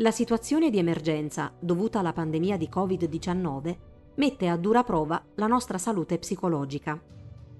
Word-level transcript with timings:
La 0.00 0.12
situazione 0.12 0.70
di 0.70 0.78
emergenza 0.78 1.52
dovuta 1.58 1.98
alla 1.98 2.12
pandemia 2.12 2.56
di 2.56 2.68
Covid-19 2.72 3.76
mette 4.14 4.46
a 4.46 4.56
dura 4.56 4.84
prova 4.84 5.20
la 5.34 5.48
nostra 5.48 5.76
salute 5.76 6.18
psicologica. 6.18 7.02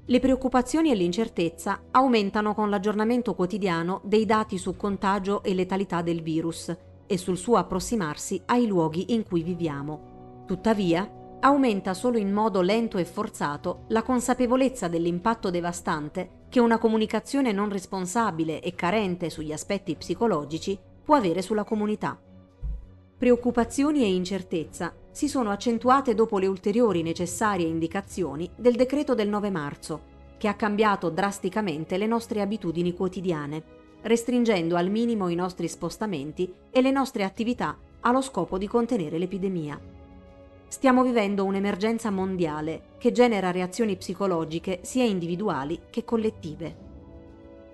Le 0.05 0.21
preoccupazioni 0.21 0.93
e 0.93 0.95
l'incertezza 0.95 1.87
aumentano 1.91 2.55
con 2.55 2.71
l'aggiornamento 2.71 3.35
quotidiano 3.35 4.03
dei 4.05 4.25
dati 4.25 4.57
su 4.57 4.77
contagio 4.77 5.43
e 5.43 5.53
letalità 5.53 6.01
del 6.01 6.23
virus 6.23 6.73
e 7.09 7.19
sul 7.19 7.37
suo 7.37 7.57
approssimarsi 7.57 8.41
ai 8.47 8.69
luoghi 8.69 9.13
in 9.15 9.25
cui 9.25 9.43
viviamo. 9.43 10.45
Tuttavia, 10.47 11.11
aumenta 11.41 11.93
solo 11.93 12.19
in 12.19 12.33
modo 12.33 12.61
lento 12.61 12.99
e 12.99 13.05
forzato 13.05 13.83
la 13.89 14.05
consapevolezza 14.05 14.87
dell'impatto 14.87 15.51
devastante 15.51 16.45
che 16.49 16.61
una 16.61 16.79
comunicazione 16.79 17.51
non 17.51 17.69
responsabile 17.69 18.61
e 18.63 18.77
carente 18.77 19.29
sugli 19.29 19.51
aspetti 19.51 19.97
psicologici 19.97 20.79
può 21.03 21.17
avere 21.17 21.43
sulla 21.43 21.65
comunità. 21.65 22.17
Preoccupazioni 23.19 24.05
e 24.05 24.15
incertezza 24.15 24.95
si 25.11 25.27
sono 25.27 25.51
accentuate 25.51 26.15
dopo 26.15 26.39
le 26.39 26.47
ulteriori 26.47 27.03
necessarie 27.03 27.67
indicazioni 27.67 28.49
del 28.55 28.77
decreto 28.77 29.17
del 29.17 29.29
9 29.29 29.51
marzo, 29.51 30.01
che 30.39 30.47
ha 30.47 30.55
cambiato 30.55 31.11
drasticamente 31.11 31.97
le 31.97 32.07
nostre 32.07 32.43
abitudini 32.43 32.95
quotidiane, 32.95 33.61
restringendo 34.03 34.77
al 34.77 34.89
minimo 34.89 35.27
i 35.27 35.35
nostri 35.35 35.67
spostamenti 35.67 36.55
e 36.71 36.81
le 36.81 36.93
nostre 36.93 37.25
attività 37.25 37.77
allo 38.03 38.21
scopo 38.21 38.57
di 38.57 38.69
contenere 38.69 39.19
l'epidemia. 39.19 39.81
Stiamo 40.69 41.03
vivendo 41.03 41.45
un'emergenza 41.45 42.11
mondiale 42.11 42.91
che 42.99 43.11
genera 43.11 43.51
reazioni 43.51 43.97
psicologiche 43.97 44.79
sia 44.83 45.03
individuali 45.03 45.81
che 45.91 46.05
collettive. 46.05 46.87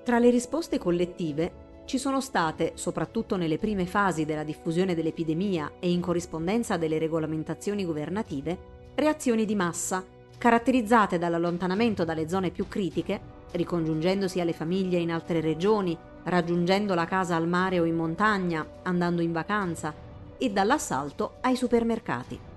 Tra 0.05 0.19
le 0.19 0.31
risposte 0.31 0.79
collettive 0.79 1.64
ci 1.85 1.99
sono 1.99 2.21
state, 2.21 2.73
soprattutto 2.75 3.37
nelle 3.37 3.59
prime 3.59 3.87
fasi 3.87 4.25
della 4.25 4.43
diffusione 4.43 4.95
dell'epidemia 4.95 5.73
e 5.81 5.91
in 5.91 6.01
corrispondenza 6.01 6.77
delle 6.77 6.99
regolamentazioni 6.99 7.85
governative, 7.85 8.59
reazioni 8.95 9.45
di 9.45 9.55
massa, 9.55 10.03
caratterizzate 10.39 11.19
dall'allontanamento 11.19 12.05
dalle 12.05 12.29
zone 12.29 12.51
più 12.51 12.69
critiche, 12.69 13.21
ricongiungendosi 13.53 14.41
alle 14.41 14.53
famiglie 14.53 14.99
in 14.99 15.13
altre 15.13 15.41
regioni, 15.41 15.97
raggiungendo 16.25 16.95
la 16.95 17.05
casa 17.05 17.37
al 17.37 17.47
mare 17.47 17.79
o 17.81 17.85
in 17.85 17.97
montagna, 17.97 18.67
andando 18.83 19.21
in 19.21 19.33
vacanza, 19.33 19.95
e 20.39 20.51
dall'assalto 20.51 21.35
ai 21.43 21.57
supermercati. 21.57 22.53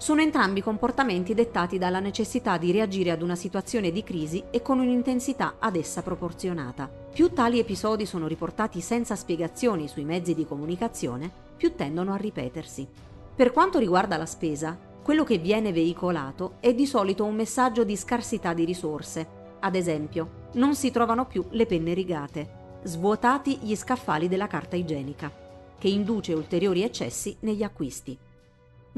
Sono 0.00 0.20
entrambi 0.20 0.62
comportamenti 0.62 1.34
dettati 1.34 1.76
dalla 1.76 1.98
necessità 1.98 2.56
di 2.56 2.70
reagire 2.70 3.10
ad 3.10 3.20
una 3.20 3.34
situazione 3.34 3.90
di 3.90 4.04
crisi 4.04 4.44
e 4.48 4.62
con 4.62 4.78
un'intensità 4.78 5.56
ad 5.58 5.74
essa 5.74 6.02
proporzionata. 6.02 6.86
Più 6.86 7.32
tali 7.32 7.58
episodi 7.58 8.06
sono 8.06 8.28
riportati 8.28 8.80
senza 8.80 9.16
spiegazioni 9.16 9.88
sui 9.88 10.04
mezzi 10.04 10.36
di 10.36 10.46
comunicazione, 10.46 11.28
più 11.56 11.74
tendono 11.74 12.12
a 12.12 12.16
ripetersi. 12.16 12.86
Per 13.34 13.50
quanto 13.50 13.80
riguarda 13.80 14.16
la 14.16 14.24
spesa, 14.24 14.78
quello 15.02 15.24
che 15.24 15.38
viene 15.38 15.72
veicolato 15.72 16.54
è 16.60 16.72
di 16.72 16.86
solito 16.86 17.24
un 17.24 17.34
messaggio 17.34 17.82
di 17.82 17.96
scarsità 17.96 18.54
di 18.54 18.64
risorse. 18.64 19.26
Ad 19.58 19.74
esempio, 19.74 20.46
non 20.52 20.76
si 20.76 20.92
trovano 20.92 21.26
più 21.26 21.44
le 21.50 21.66
penne 21.66 21.92
rigate, 21.92 22.78
svuotati 22.84 23.58
gli 23.62 23.74
scaffali 23.74 24.28
della 24.28 24.46
carta 24.46 24.76
igienica, 24.76 25.28
che 25.76 25.88
induce 25.88 26.34
ulteriori 26.34 26.84
eccessi 26.84 27.36
negli 27.40 27.64
acquisti. 27.64 28.16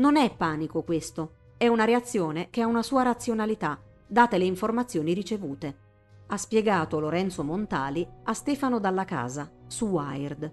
Non 0.00 0.16
è 0.16 0.34
panico 0.34 0.82
questo, 0.82 1.34
è 1.58 1.68
una 1.68 1.84
reazione 1.84 2.48
che 2.48 2.62
ha 2.62 2.66
una 2.66 2.82
sua 2.82 3.02
razionalità, 3.02 3.78
date 4.06 4.38
le 4.38 4.46
informazioni 4.46 5.12
ricevute 5.12 5.88
ha 6.32 6.36
spiegato 6.36 7.00
Lorenzo 7.00 7.42
Montali 7.42 8.06
a 8.24 8.32
Stefano 8.32 8.78
Dalla 8.78 9.04
Casa 9.04 9.50
su 9.66 9.86
Wired. 9.86 10.52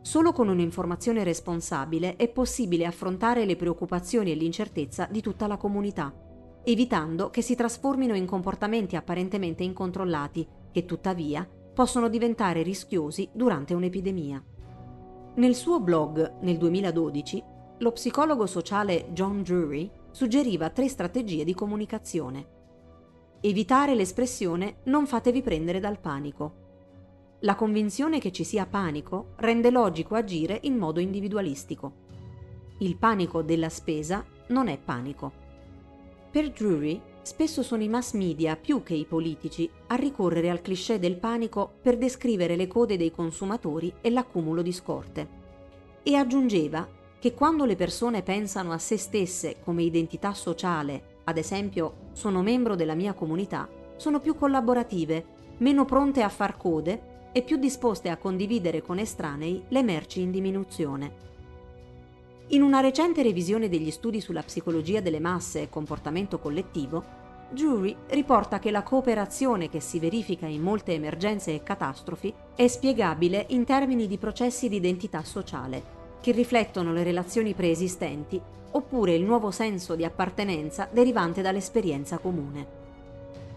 Solo 0.00 0.32
con 0.32 0.48
un'informazione 0.48 1.22
responsabile 1.24 2.16
è 2.16 2.28
possibile 2.28 2.86
affrontare 2.86 3.44
le 3.44 3.56
preoccupazioni 3.56 4.32
e 4.32 4.34
l'incertezza 4.34 5.06
di 5.10 5.20
tutta 5.20 5.46
la 5.46 5.56
comunità, 5.56 6.12
evitando 6.64 7.30
che 7.30 7.42
si 7.42 7.54
trasformino 7.54 8.14
in 8.14 8.26
comportamenti 8.26 8.96
apparentemente 8.96 9.62
incontrollati 9.62 10.46
che 10.72 10.86
tuttavia 10.86 11.46
possono 11.74 12.08
diventare 12.08 12.62
rischiosi 12.62 13.28
durante 13.32 13.74
un'epidemia. 13.74 14.42
Nel 15.34 15.54
suo 15.54 15.80
blog 15.80 16.38
nel 16.40 16.56
2012, 16.56 17.44
lo 17.78 17.92
psicologo 17.92 18.46
sociale 18.46 19.08
John 19.12 19.42
Drury 19.42 19.90
suggeriva 20.10 20.70
tre 20.70 20.88
strategie 20.88 21.44
di 21.44 21.54
comunicazione 21.54 22.54
evitare 23.44 23.94
l'espressione 23.94 24.76
non 24.84 25.06
fatevi 25.06 25.42
prendere 25.42 25.78
dal 25.78 25.98
panico. 25.98 26.62
La 27.40 27.54
convinzione 27.54 28.18
che 28.18 28.32
ci 28.32 28.42
sia 28.42 28.64
panico 28.64 29.34
rende 29.36 29.70
logico 29.70 30.14
agire 30.14 30.60
in 30.62 30.78
modo 30.78 30.98
individualistico. 30.98 31.92
Il 32.78 32.96
panico 32.96 33.42
della 33.42 33.68
spesa 33.68 34.24
non 34.48 34.68
è 34.68 34.78
panico. 34.78 35.42
Per 36.30 36.52
Drury, 36.52 36.98
spesso 37.20 37.62
sono 37.62 37.82
i 37.82 37.88
mass 37.88 38.14
media 38.14 38.56
più 38.56 38.82
che 38.82 38.94
i 38.94 39.04
politici 39.04 39.70
a 39.88 39.94
ricorrere 39.94 40.48
al 40.48 40.62
cliché 40.62 40.98
del 40.98 41.18
panico 41.18 41.70
per 41.82 41.98
descrivere 41.98 42.56
le 42.56 42.66
code 42.66 42.96
dei 42.96 43.10
consumatori 43.10 43.92
e 44.00 44.08
l'accumulo 44.08 44.62
di 44.62 44.72
scorte. 44.72 45.28
E 46.02 46.14
aggiungeva 46.14 46.88
che 47.24 47.32
quando 47.32 47.64
le 47.64 47.74
persone 47.74 48.20
pensano 48.20 48.72
a 48.72 48.76
se 48.76 48.98
stesse 48.98 49.56
come 49.64 49.82
identità 49.82 50.34
sociale 50.34 51.22
ad 51.24 51.38
esempio 51.38 52.10
sono 52.12 52.42
membro 52.42 52.74
della 52.74 52.92
mia 52.92 53.14
comunità, 53.14 53.66
sono 53.96 54.20
più 54.20 54.36
collaborative, 54.36 55.24
meno 55.56 55.86
pronte 55.86 56.20
a 56.20 56.28
far 56.28 56.58
code 56.58 57.30
e 57.32 57.40
più 57.40 57.56
disposte 57.56 58.10
a 58.10 58.18
condividere 58.18 58.82
con 58.82 58.98
estranei 58.98 59.64
le 59.68 59.82
merci 59.82 60.20
in 60.20 60.32
diminuzione. 60.32 61.12
In 62.48 62.60
una 62.60 62.80
recente 62.80 63.22
revisione 63.22 63.70
degli 63.70 63.90
studi 63.90 64.20
sulla 64.20 64.42
psicologia 64.42 65.00
delle 65.00 65.18
masse 65.18 65.62
e 65.62 65.70
comportamento 65.70 66.38
collettivo, 66.38 67.02
Jury 67.52 67.96
riporta 68.08 68.58
che 68.58 68.70
la 68.70 68.82
cooperazione 68.82 69.70
che 69.70 69.80
si 69.80 69.98
verifica 69.98 70.44
in 70.44 70.60
molte 70.60 70.92
emergenze 70.92 71.54
e 71.54 71.62
catastrofi 71.62 72.34
è 72.54 72.66
spiegabile 72.66 73.46
in 73.48 73.64
termini 73.64 74.06
di 74.06 74.18
processi 74.18 74.68
di 74.68 74.76
identità 74.76 75.24
sociale, 75.24 76.03
che 76.24 76.32
riflettono 76.32 76.94
le 76.94 77.02
relazioni 77.02 77.52
preesistenti 77.52 78.40
oppure 78.70 79.12
il 79.14 79.24
nuovo 79.24 79.50
senso 79.50 79.94
di 79.94 80.06
appartenenza 80.06 80.88
derivante 80.90 81.42
dall'esperienza 81.42 82.16
comune. 82.16 82.66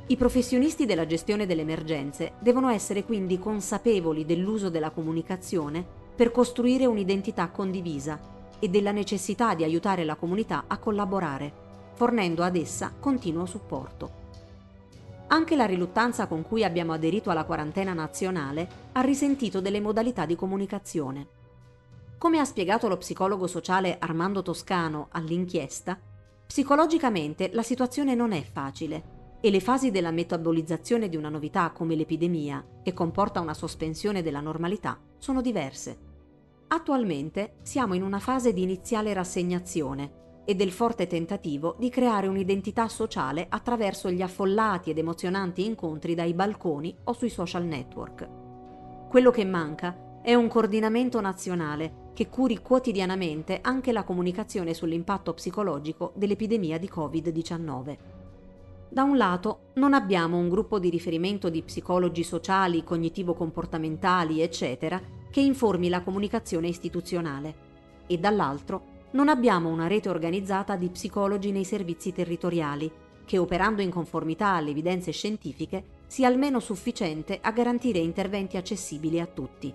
I 0.08 0.18
professionisti 0.18 0.86
della 0.86 1.06
gestione 1.06 1.46
delle 1.46 1.62
emergenze 1.62 2.34
devono 2.40 2.68
essere 2.68 3.06
quindi 3.06 3.40
consapevoli 3.40 4.26
dell'uso 4.26 4.70
della 4.70 4.90
comunicazione 4.90 5.82
per 6.14 6.32
costruire 6.32 6.86
un'identità 6.86 7.48
condivisa 7.48 8.20
e 8.60 8.68
della 8.68 8.92
necessità 8.92 9.56
di 9.56 9.64
aiutare 9.64 10.04
la 10.04 10.16
comunità 10.16 10.66
a 10.68 10.78
collaborare, 10.78 11.54
fornendo 11.94 12.44
ad 12.44 12.58
essa 12.58 12.92
continuo 13.00 13.46
supporto. 13.46 14.12
Anche 15.28 15.56
la 15.56 15.66
riluttanza 15.66 16.28
con 16.28 16.42
cui 16.42 16.66
abbiamo 16.66 16.92
aderito 16.92 17.30
alla 17.30 17.46
quarantena 17.46 17.94
nazionale 17.94 18.68
ha 18.92 19.00
risentito 19.00 19.62
delle 19.62 19.80
modalità 19.80 20.26
di 20.26 20.36
comunicazione. 20.36 21.37
Come 22.18 22.40
ha 22.40 22.46
spiegato 22.46 22.88
lo 22.88 22.98
psicologo 22.98 23.46
sociale 23.46 23.98
Armando 24.00 24.42
Toscano 24.42 25.10
all'inchiesta, 25.12 26.00
psicologicamente 26.48 27.52
la 27.54 27.62
situazione 27.62 28.16
non 28.16 28.32
è 28.32 28.42
facile 28.42 29.38
e 29.40 29.52
le 29.52 29.60
fasi 29.60 29.92
della 29.92 30.10
metabolizzazione 30.10 31.10
di 31.10 31.16
una 31.16 31.30
novità 31.30 31.70
come 31.70 31.94
l'epidemia, 31.94 32.66
che 32.82 32.92
comporta 32.92 33.40
una 33.40 33.54
sospensione 33.54 34.24
della 34.24 34.42
normalità, 34.42 35.00
sono 35.20 35.42
diverse. 35.42 36.06
Attualmente 36.70 37.58
siamo 37.62 37.94
in 37.94 38.02
una 38.02 38.20
fase 38.20 38.52
di 38.52 38.64
iniziale 38.64 39.14
rassegnazione 39.14 40.42
e 40.44 40.56
del 40.56 40.72
forte 40.72 41.06
tentativo 41.06 41.76
di 41.78 41.90
creare 41.90 42.26
un'identità 42.26 42.88
sociale 42.88 43.46
attraverso 43.48 44.10
gli 44.10 44.24
affollati 44.24 44.90
ed 44.90 44.98
emozionanti 44.98 45.64
incontri 45.64 46.16
dai 46.16 46.34
balconi 46.34 46.98
o 47.04 47.14
sui 47.14 47.30
social 47.30 47.66
network. 47.66 48.28
Quello 49.08 49.30
che 49.30 49.46
manca 49.46 50.06
è 50.22 50.34
un 50.34 50.48
coordinamento 50.48 51.22
nazionale 51.22 52.12
che 52.14 52.30
curi 52.30 52.62
quotidianamente 52.62 53.60
anche 53.62 53.92
la 53.92 54.04
comunicazione 54.04 54.74
sull'impatto 54.74 55.34
psicologico 55.34 56.14
dell'epidemia 56.16 56.78
di 56.80 56.90
Covid-19. 56.94 57.98
Da 58.90 59.04
un 59.04 59.18
lato 59.18 59.72
non 59.76 59.94
abbiamo 59.94 60.38
un 60.38 60.50
gruppo 60.50 60.80
di 60.80 60.90
riferimento 60.90 61.50
di 61.50 61.62
psicologi 61.62 62.24
sociali, 62.24 62.84
cognitivo-comportamentali, 62.84 64.42
eccetera, 64.42 65.00
che 65.30 65.42
informi 65.42 65.90
la 65.90 66.02
comunicazione 66.02 66.68
istituzionale 66.68 67.66
e 68.08 68.18
dall'altro 68.18 68.96
non 69.12 69.30
abbiamo 69.30 69.70
una 69.70 69.88
rete 69.88 70.10
organizzata 70.10 70.76
di 70.76 70.90
psicologi 70.90 71.52
nei 71.52 71.66
servizi 71.66 72.12
territoriali, 72.12 72.92
che 73.26 73.38
operando 73.38 73.82
in 73.82 73.92
conformità 73.92 74.54
alle 74.54 74.72
evidenze 74.72 75.12
scientifiche 75.12 75.84
sia 76.08 76.28
almeno 76.28 76.60
sufficiente 76.60 77.40
a 77.42 77.52
garantire 77.52 78.00
interventi 78.00 78.58
accessibili 78.58 79.20
a 79.20 79.26
tutti. 79.26 79.74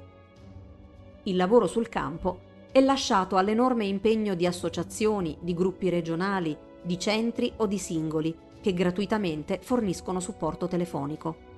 Il 1.25 1.37
lavoro 1.37 1.69
sul 1.69 1.89
campo 1.89 2.51
è 2.73 2.81
lasciato 2.81 3.37
all'enorme 3.37 3.85
impegno 3.85 4.35
di 4.35 4.45
associazioni, 4.45 5.37
di 5.41 5.55
gruppi 5.55 5.89
regionali, 5.89 6.57
di 6.83 6.99
centri 6.99 7.53
o 7.59 7.67
di 7.67 7.79
singoli 7.79 8.35
che 8.61 8.75
gratuitamente 8.75 9.61
forniscono 9.63 10.19
supporto 10.21 10.67
telefonico. 10.67 11.51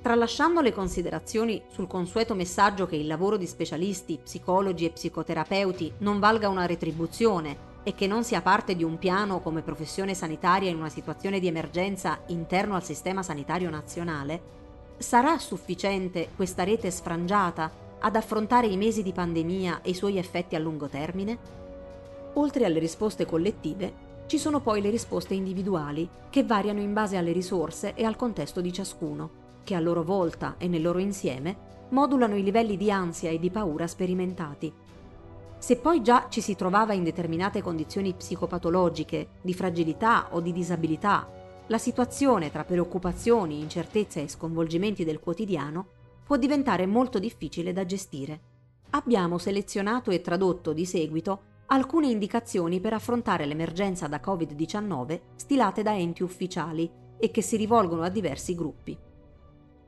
Tralasciando 0.00 0.60
le 0.60 0.72
considerazioni 0.72 1.62
sul 1.68 1.86
consueto 1.86 2.34
messaggio 2.34 2.86
che 2.86 2.96
il 2.96 3.06
lavoro 3.06 3.36
di 3.36 3.46
specialisti, 3.46 4.18
psicologi 4.22 4.86
e 4.86 4.90
psicoterapeuti 4.90 5.92
non 5.98 6.18
valga 6.18 6.48
una 6.48 6.66
retribuzione 6.66 7.70
e 7.82 7.94
che 7.94 8.06
non 8.06 8.24
sia 8.24 8.40
parte 8.40 8.74
di 8.74 8.82
un 8.82 8.98
piano 8.98 9.40
come 9.40 9.62
professione 9.62 10.14
sanitaria 10.14 10.70
in 10.70 10.76
una 10.76 10.88
situazione 10.88 11.38
di 11.38 11.48
emergenza 11.48 12.20
interno 12.28 12.76
al 12.76 12.84
sistema 12.84 13.22
sanitario 13.22 13.68
nazionale, 13.68 14.60
sarà 14.98 15.38
sufficiente 15.38 16.30
questa 16.34 16.64
rete 16.64 16.90
sfrangiata 16.90 17.81
ad 18.02 18.16
affrontare 18.16 18.66
i 18.66 18.76
mesi 18.76 19.02
di 19.02 19.12
pandemia 19.12 19.80
e 19.80 19.90
i 19.90 19.94
suoi 19.94 20.18
effetti 20.18 20.54
a 20.54 20.58
lungo 20.58 20.88
termine? 20.88 21.38
Oltre 22.34 22.64
alle 22.64 22.78
risposte 22.78 23.24
collettive, 23.24 24.10
ci 24.26 24.38
sono 24.38 24.60
poi 24.60 24.80
le 24.82 24.90
risposte 24.90 25.34
individuali, 25.34 26.08
che 26.28 26.44
variano 26.44 26.80
in 26.80 26.92
base 26.92 27.16
alle 27.16 27.32
risorse 27.32 27.94
e 27.94 28.04
al 28.04 28.16
contesto 28.16 28.60
di 28.60 28.72
ciascuno 28.72 29.40
che 29.64 29.74
a 29.74 29.80
loro 29.80 30.02
volta 30.02 30.56
e 30.58 30.68
nel 30.68 30.82
loro 30.82 30.98
insieme 30.98 31.70
modulano 31.90 32.36
i 32.36 32.42
livelli 32.42 32.76
di 32.76 32.90
ansia 32.90 33.30
e 33.30 33.38
di 33.38 33.50
paura 33.50 33.86
sperimentati. 33.86 34.72
Se 35.58 35.76
poi 35.76 36.02
già 36.02 36.26
ci 36.28 36.40
si 36.40 36.56
trovava 36.56 36.92
in 36.92 37.04
determinate 37.04 37.62
condizioni 37.62 38.14
psicopatologiche, 38.14 39.28
di 39.40 39.54
fragilità 39.54 40.28
o 40.30 40.40
di 40.40 40.52
disabilità, 40.52 41.28
la 41.68 41.78
situazione 41.78 42.50
tra 42.50 42.64
preoccupazioni, 42.64 43.60
incertezze 43.60 44.22
e 44.22 44.28
sconvolgimenti 44.28 45.04
del 45.04 45.20
quotidiano 45.20 45.86
può 46.32 46.40
diventare 46.40 46.86
molto 46.86 47.18
difficile 47.18 47.74
da 47.74 47.84
gestire. 47.84 48.40
Abbiamo 48.92 49.36
selezionato 49.36 50.10
e 50.10 50.22
tradotto 50.22 50.72
di 50.72 50.86
seguito 50.86 51.42
alcune 51.66 52.06
indicazioni 52.06 52.80
per 52.80 52.94
affrontare 52.94 53.44
l'emergenza 53.44 54.08
da 54.08 54.18
Covid-19 54.18 55.20
stilate 55.36 55.82
da 55.82 55.94
enti 55.94 56.22
ufficiali 56.22 56.90
e 57.18 57.30
che 57.30 57.42
si 57.42 57.58
rivolgono 57.58 58.00
a 58.00 58.08
diversi 58.08 58.54
gruppi. 58.54 58.96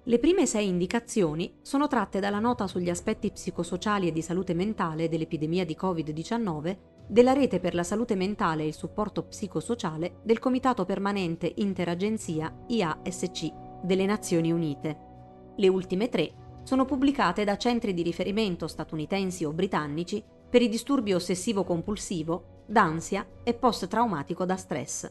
Le 0.03 0.19
prime 0.19 0.45
sei 0.45 0.69
indicazioni 0.69 1.51
sono 1.63 1.89
tratte 1.89 2.21
dalla 2.21 2.41
nota 2.41 2.67
sugli 2.67 2.91
aspetti 2.91 3.31
psicosociali 3.31 4.09
e 4.09 4.13
di 4.13 4.21
salute 4.21 4.53
mentale 4.53 5.09
dell'epidemia 5.09 5.65
di 5.65 5.79
Covid-19 5.81 6.77
della 7.09 7.33
Rete 7.33 7.59
per 7.59 7.75
la 7.75 7.85
Salute 7.85 8.17
Mentale 8.17 8.65
e 8.65 8.67
il 8.67 8.75
Supporto 8.75 9.23
Psicosociale 9.23 10.17
del 10.23 10.41
Comitato 10.41 10.85
Permanente 10.85 11.51
Interagenzia 11.57 12.55
IASC 12.67 13.81
delle 13.83 14.05
Nazioni 14.05 14.53
Unite. 14.53 15.13
Le 15.57 15.69
ultime 15.69 16.09
tre 16.09 16.33
sono 16.65 16.85
pubblicate 16.85 17.45
da 17.45 17.57
centri 17.57 17.95
di 17.95 18.03
riferimento 18.03 18.67
statunitensi 18.67 19.45
o 19.45 19.53
britannici 19.53 20.23
per 20.51 20.63
i 20.63 20.69
disturbi 20.69 21.13
ossessivo-compulsivo, 21.13 22.63
d'ansia 22.67 23.27
e 23.45 23.55
post-traumatico 23.55 24.45
da 24.45 24.57
stress. 24.57 25.11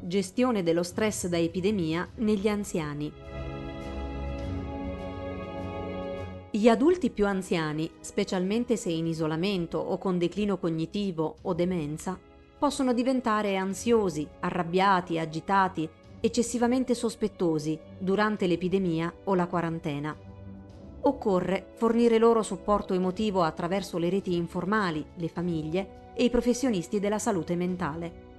Gestione 0.00 0.62
dello 0.62 0.82
stress 0.82 1.26
da 1.26 1.38
epidemia 1.38 2.08
negli 2.16 2.48
anziani. 2.48 3.12
Gli 6.50 6.68
adulti 6.68 7.10
più 7.10 7.26
anziani, 7.26 7.90
specialmente 8.00 8.76
se 8.76 8.90
in 8.90 9.06
isolamento 9.06 9.78
o 9.78 9.98
con 9.98 10.18
declino 10.18 10.58
cognitivo 10.58 11.36
o 11.42 11.52
demenza, 11.52 12.18
possono 12.58 12.92
diventare 12.92 13.56
ansiosi, 13.56 14.26
arrabbiati, 14.40 15.18
agitati, 15.18 15.88
eccessivamente 16.24 16.94
sospettosi 16.94 17.78
durante 17.98 18.46
l'epidemia 18.46 19.12
o 19.24 19.34
la 19.34 19.46
quarantena. 19.46 20.16
Occorre 21.02 21.66
fornire 21.74 22.16
loro 22.16 22.42
supporto 22.42 22.94
emotivo 22.94 23.42
attraverso 23.42 23.98
le 23.98 24.08
reti 24.08 24.34
informali, 24.34 25.04
le 25.16 25.28
famiglie 25.28 26.12
e 26.14 26.24
i 26.24 26.30
professionisti 26.30 26.98
della 26.98 27.18
salute 27.18 27.56
mentale 27.56 28.32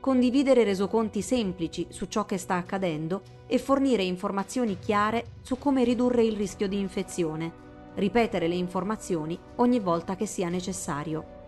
condividere 0.00 0.64
resoconti 0.64 1.20
semplici 1.20 1.86
su 1.90 2.06
ciò 2.06 2.24
che 2.24 2.38
sta 2.38 2.54
accadendo 2.54 3.20
e 3.46 3.58
fornire 3.58 4.02
informazioni 4.02 4.78
chiare 4.78 5.26
su 5.42 5.58
come 5.58 5.84
ridurre 5.84 6.24
il 6.24 6.36
rischio 6.36 6.68
di 6.68 6.78
infezione, 6.78 7.52
ripetere 7.96 8.48
le 8.48 8.54
informazioni 8.54 9.38
ogni 9.56 9.78
volta 9.78 10.16
che 10.16 10.24
sia 10.24 10.48
necessario. 10.48 11.38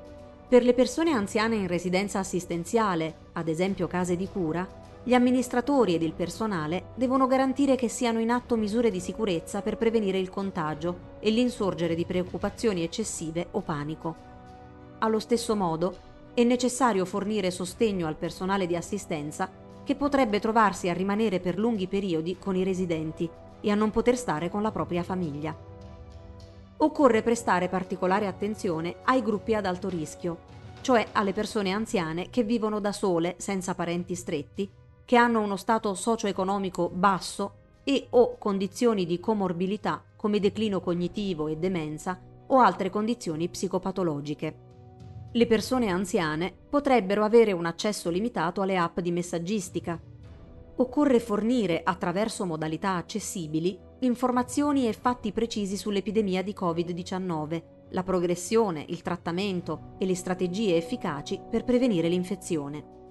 Per 0.49 0.65
le 0.65 0.75
persone 0.75 1.12
anziane 1.12 1.56
in 1.56 1.67
residenza 1.67 2.19
assistenziale, 2.19 3.31
ad 3.33 3.49
esempio 3.49 3.87
case 3.87 4.17
di 4.17 4.29
cura, 4.29 4.69
gli 5.04 5.14
amministratori 5.14 5.94
ed 5.94 6.02
il 6.02 6.12
personale 6.12 6.90
devono 6.94 7.26
garantire 7.26 7.75
che 7.75 7.88
siano 7.88 8.20
in 8.20 8.31
atto 8.31 8.54
misure 8.54 8.88
di 8.88 9.00
sicurezza 9.00 9.60
per 9.60 9.76
prevenire 9.76 10.19
il 10.19 10.31
contagio 10.31 11.16
e 11.19 11.31
l'insorgere 11.31 11.96
di 11.96 12.04
preoccupazioni 12.04 12.84
eccessive 12.84 13.49
o 13.50 13.62
panico. 13.62 14.14
Allo 14.99 15.19
stesso 15.19 15.56
modo, 15.56 16.10
è 16.34 16.44
necessario 16.44 17.04
fornire 17.04 17.50
sostegno 17.50 18.06
al 18.06 18.16
personale 18.16 18.66
di 18.66 18.76
assistenza 18.76 19.50
che 19.82 19.96
potrebbe 19.96 20.38
trovarsi 20.38 20.88
a 20.88 20.94
rimanere 20.94 21.40
per 21.40 21.58
lunghi 21.58 21.88
periodi 21.88 22.38
con 22.38 22.54
i 22.54 22.62
residenti 22.62 23.28
e 23.60 23.70
a 23.72 23.75
non 23.75 23.90
poter 23.90 24.16
stare 24.16 24.49
con 24.49 24.62
la 24.62 24.70
propria 24.70 25.02
famiglia. 25.02 25.54
Occorre 26.76 27.22
prestare 27.22 27.69
particolare 27.69 28.28
attenzione 28.28 28.96
ai 29.04 29.20
gruppi 29.20 29.54
ad 29.54 29.66
alto 29.66 29.88
rischio, 29.88 30.50
cioè 30.81 31.08
alle 31.12 31.32
persone 31.32 31.72
anziane 31.72 32.31
che 32.31 32.44
vivono 32.44 32.78
da 32.78 32.93
sole 32.93 33.34
senza 33.38 33.75
parenti 33.75 34.14
stretti, 34.14 34.70
che 35.04 35.16
hanno 35.16 35.40
uno 35.40 35.56
stato 35.56 35.94
socio-economico 35.94 36.90
basso 36.93 37.54
e 37.84 38.06
o 38.10 38.37
condizioni 38.38 39.04
di 39.06 39.19
comorbilità 39.19 40.02
come 40.16 40.38
declino 40.38 40.81
cognitivo 40.81 41.49
e 41.49 41.56
demenza 41.56 42.20
o 42.46 42.58
altre 42.58 42.90
condizioni 42.90 43.49
psicopatologiche. 43.49 44.56
Le 45.32 45.46
persone 45.46 45.88
anziane 45.88 46.52
potrebbero 46.69 47.25
avere 47.25 47.52
un 47.52 47.64
accesso 47.64 48.10
limitato 48.10 48.60
alle 48.60 48.76
app 48.76 49.00
di 49.00 49.10
messaggistica. 49.10 49.99
Occorre 50.76 51.20
fornire, 51.20 51.82
attraverso 51.82 52.44
modalità 52.44 52.96
accessibili, 52.96 53.78
informazioni 54.00 54.87
e 54.87 54.93
fatti 54.93 55.32
precisi 55.32 55.76
sull'epidemia 55.76 56.43
di 56.43 56.54
Covid-19, 56.58 57.62
la 57.90 58.02
progressione, 58.02 58.84
il 58.88 59.02
trattamento 59.02 59.94
e 59.99 60.06
le 60.06 60.14
strategie 60.14 60.76
efficaci 60.76 61.40
per 61.50 61.64
prevenire 61.64 62.08
l'infezione. 62.08 63.01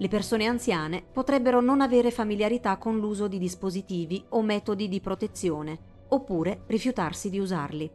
Le 0.00 0.08
persone 0.08 0.46
anziane 0.46 1.02
potrebbero 1.12 1.60
non 1.60 1.82
avere 1.82 2.10
familiarità 2.10 2.78
con 2.78 2.98
l'uso 2.98 3.28
di 3.28 3.36
dispositivi 3.36 4.24
o 4.30 4.40
metodi 4.40 4.88
di 4.88 4.98
protezione, 4.98 5.78
oppure 6.08 6.62
rifiutarsi 6.68 7.28
di 7.28 7.38
usarli. 7.38 7.90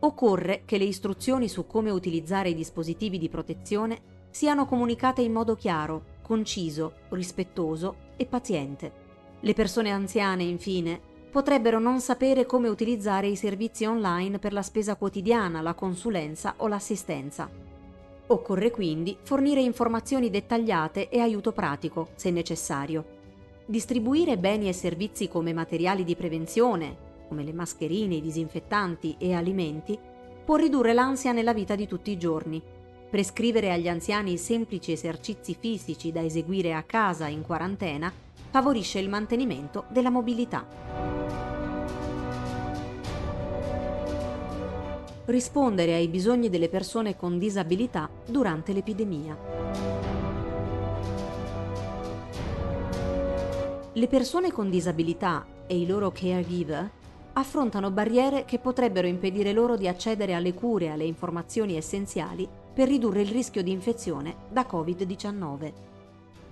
Occorre 0.00 0.62
che 0.64 0.78
le 0.78 0.84
istruzioni 0.84 1.46
su 1.46 1.66
come 1.66 1.90
utilizzare 1.90 2.48
i 2.48 2.54
dispositivi 2.54 3.18
di 3.18 3.28
protezione 3.28 4.26
siano 4.30 4.64
comunicate 4.64 5.20
in 5.20 5.32
modo 5.32 5.54
chiaro, 5.54 6.16
conciso, 6.22 6.94
rispettoso 7.10 7.96
e 8.16 8.24
paziente. 8.24 8.92
Le 9.40 9.52
persone 9.52 9.90
anziane, 9.90 10.44
infine, 10.44 10.98
potrebbero 11.30 11.78
non 11.78 12.00
sapere 12.00 12.46
come 12.46 12.68
utilizzare 12.68 13.26
i 13.26 13.36
servizi 13.36 13.84
online 13.84 14.38
per 14.38 14.54
la 14.54 14.62
spesa 14.62 14.96
quotidiana, 14.96 15.60
la 15.60 15.74
consulenza 15.74 16.54
o 16.56 16.68
l'assistenza. 16.68 17.67
Occorre 18.30 18.70
quindi 18.70 19.16
fornire 19.22 19.62
informazioni 19.62 20.28
dettagliate 20.28 21.08
e 21.08 21.20
aiuto 21.20 21.52
pratico, 21.52 22.08
se 22.14 22.30
necessario. 22.30 23.16
Distribuire 23.64 24.36
beni 24.36 24.68
e 24.68 24.74
servizi 24.74 25.28
come 25.28 25.54
materiali 25.54 26.04
di 26.04 26.14
prevenzione, 26.14 26.96
come 27.26 27.42
le 27.42 27.54
mascherine, 27.54 28.16
i 28.16 28.20
disinfettanti 28.20 29.16
e 29.18 29.32
alimenti, 29.32 29.98
può 30.44 30.56
ridurre 30.56 30.92
l'ansia 30.92 31.32
nella 31.32 31.54
vita 31.54 31.74
di 31.74 31.86
tutti 31.86 32.10
i 32.10 32.18
giorni. 32.18 32.62
Prescrivere 33.08 33.72
agli 33.72 33.88
anziani 33.88 34.36
semplici 34.36 34.92
esercizi 34.92 35.56
fisici 35.58 36.12
da 36.12 36.22
eseguire 36.22 36.74
a 36.74 36.82
casa 36.82 37.28
in 37.28 37.40
quarantena 37.40 38.12
favorisce 38.50 38.98
il 38.98 39.08
mantenimento 39.08 39.84
della 39.88 40.10
mobilità. 40.10 41.47
Rispondere 45.28 45.92
ai 45.92 46.08
bisogni 46.08 46.48
delle 46.48 46.70
persone 46.70 47.14
con 47.14 47.38
disabilità 47.38 48.08
durante 48.24 48.72
l'epidemia. 48.72 49.36
Le 53.92 54.06
persone 54.06 54.50
con 54.50 54.70
disabilità 54.70 55.44
e 55.66 55.78
i 55.78 55.86
loro 55.86 56.10
caregiver 56.12 56.90
affrontano 57.34 57.90
barriere 57.90 58.46
che 58.46 58.58
potrebbero 58.58 59.06
impedire 59.06 59.52
loro 59.52 59.76
di 59.76 59.86
accedere 59.86 60.32
alle 60.32 60.54
cure 60.54 60.86
e 60.86 60.88
alle 60.92 61.04
informazioni 61.04 61.76
essenziali 61.76 62.48
per 62.72 62.88
ridurre 62.88 63.20
il 63.20 63.28
rischio 63.28 63.62
di 63.62 63.70
infezione 63.70 64.34
da 64.48 64.66
Covid-19. 64.66 65.72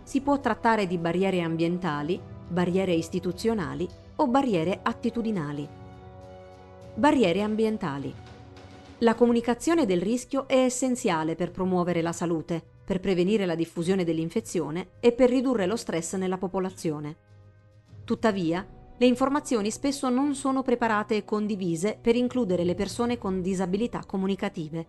Si 0.02 0.20
può 0.20 0.38
trattare 0.38 0.86
di 0.86 0.98
barriere 0.98 1.40
ambientali, 1.40 2.20
barriere 2.46 2.92
istituzionali 2.92 3.88
o 4.16 4.26
barriere 4.26 4.80
attitudinali. 4.82 5.66
Barriere 6.94 7.40
ambientali. 7.40 8.34
La 9.00 9.14
comunicazione 9.14 9.84
del 9.84 10.00
rischio 10.00 10.48
è 10.48 10.56
essenziale 10.56 11.34
per 11.34 11.50
promuovere 11.50 12.00
la 12.00 12.12
salute, 12.12 12.64
per 12.82 12.98
prevenire 12.98 13.44
la 13.44 13.54
diffusione 13.54 14.04
dell'infezione 14.04 14.92
e 15.00 15.12
per 15.12 15.28
ridurre 15.28 15.66
lo 15.66 15.76
stress 15.76 16.14
nella 16.14 16.38
popolazione. 16.38 17.16
Tuttavia, 18.04 18.66
le 18.96 19.06
informazioni 19.06 19.70
spesso 19.70 20.08
non 20.08 20.34
sono 20.34 20.62
preparate 20.62 21.16
e 21.16 21.24
condivise 21.26 21.98
per 22.00 22.16
includere 22.16 22.64
le 22.64 22.74
persone 22.74 23.18
con 23.18 23.42
disabilità 23.42 24.02
comunicative. 24.06 24.86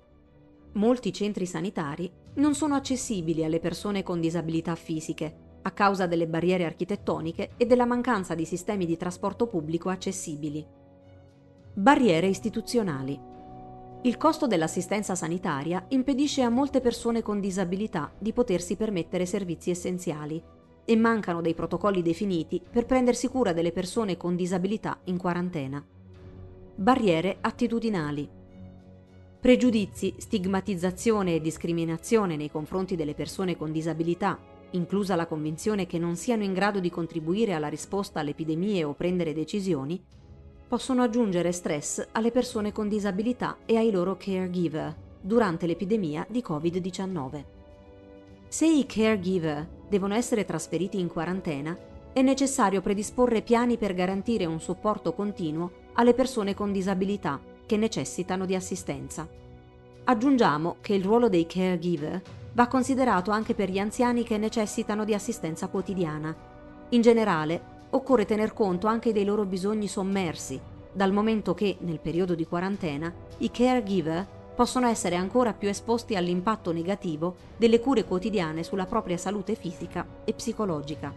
Molti 0.73 1.11
centri 1.11 1.45
sanitari 1.45 2.09
non 2.35 2.55
sono 2.55 2.75
accessibili 2.75 3.43
alle 3.43 3.59
persone 3.59 4.03
con 4.03 4.21
disabilità 4.21 4.75
fisiche 4.75 5.35
a 5.63 5.71
causa 5.71 6.07
delle 6.07 6.27
barriere 6.27 6.63
architettoniche 6.63 7.55
e 7.57 7.65
della 7.65 7.85
mancanza 7.85 8.35
di 8.35 8.45
sistemi 8.45 8.85
di 8.85 8.95
trasporto 8.95 9.47
pubblico 9.47 9.89
accessibili. 9.89 10.65
Barriere 11.73 12.27
istituzionali. 12.27 13.35
Il 14.03 14.17
costo 14.17 14.47
dell'assistenza 14.47 15.15
sanitaria 15.15 15.83
impedisce 15.89 16.41
a 16.41 16.49
molte 16.49 16.81
persone 16.81 17.21
con 17.21 17.39
disabilità 17.39 18.13
di 18.17 18.31
potersi 18.31 18.75
permettere 18.75 19.25
servizi 19.25 19.71
essenziali 19.71 20.41
e 20.85 20.95
mancano 20.95 21.41
dei 21.41 21.53
protocolli 21.53 22.01
definiti 22.01 22.61
per 22.69 22.85
prendersi 22.85 23.27
cura 23.27 23.53
delle 23.53 23.71
persone 23.71 24.15
con 24.15 24.35
disabilità 24.35 24.99
in 25.05 25.17
quarantena. 25.17 25.83
Barriere 26.75 27.37
attitudinali. 27.41 28.29
Pregiudizi, 29.39 30.13
stigmatizzazione 30.17 31.35
e 31.35 31.41
discriminazione 31.41 32.35
nei 32.35 32.51
confronti 32.51 32.95
delle 32.95 33.15
persone 33.15 33.57
con 33.57 33.71
disabilità 33.71 34.39
inclusa 34.71 35.15
la 35.15 35.27
convinzione 35.27 35.85
che 35.85 35.97
non 35.97 36.15
siano 36.15 36.43
in 36.43 36.53
grado 36.53 36.79
di 36.79 36.89
contribuire 36.89 37.53
alla 37.53 37.69
risposta 37.69 38.19
alle 38.19 38.31
epidemie 38.31 38.83
o 38.83 38.93
prendere 38.93 39.33
decisioni, 39.33 40.03
possono 40.67 41.01
aggiungere 41.03 41.51
stress 41.51 42.05
alle 42.11 42.31
persone 42.31 42.71
con 42.71 42.89
disabilità 42.89 43.57
e 43.65 43.77
ai 43.77 43.89
loro 43.89 44.17
caregiver 44.17 44.95
durante 45.21 45.65
l'epidemia 45.65 46.25
di 46.29 46.43
Covid-19. 46.45 47.43
Se 48.49 48.65
i 48.65 48.85
caregiver 48.85 49.67
devono 49.89 50.13
essere 50.13 50.45
trasferiti 50.45 50.99
in 50.99 51.07
quarantena, 51.07 51.77
è 52.13 52.21
necessario 52.21 52.81
predisporre 52.81 53.41
piani 53.41 53.77
per 53.77 53.93
garantire 53.93 54.45
un 54.45 54.59
supporto 54.59 55.13
continuo 55.13 55.71
alle 55.93 56.13
persone 56.13 56.53
con 56.53 56.71
disabilità 56.71 57.39
che 57.65 57.77
necessitano 57.77 58.45
di 58.45 58.55
assistenza. 58.55 59.27
Aggiungiamo 60.05 60.77
che 60.81 60.93
il 60.93 61.03
ruolo 61.03 61.29
dei 61.29 61.45
caregiver 61.45 62.21
va 62.53 62.67
considerato 62.67 63.31
anche 63.31 63.53
per 63.53 63.69
gli 63.69 63.77
anziani 63.77 64.23
che 64.23 64.37
necessitano 64.37 65.05
di 65.05 65.13
assistenza 65.13 65.67
quotidiana. 65.67 66.35
In 66.89 67.01
generale, 67.01 67.76
occorre 67.91 68.25
tener 68.25 68.53
conto 68.53 68.87
anche 68.87 69.13
dei 69.13 69.25
loro 69.25 69.45
bisogni 69.45 69.87
sommersi, 69.87 70.59
dal 70.91 71.13
momento 71.13 71.53
che, 71.53 71.77
nel 71.81 71.99
periodo 71.99 72.35
di 72.35 72.45
quarantena, 72.45 73.13
i 73.39 73.51
caregiver 73.51 74.25
possono 74.55 74.87
essere 74.87 75.15
ancora 75.15 75.53
più 75.53 75.69
esposti 75.69 76.15
all'impatto 76.15 76.71
negativo 76.71 77.35
delle 77.57 77.79
cure 77.79 78.03
quotidiane 78.03 78.63
sulla 78.63 78.87
propria 78.87 79.17
salute 79.17 79.53
fisica 79.53 80.05
e 80.23 80.33
psicologica. 80.33 81.13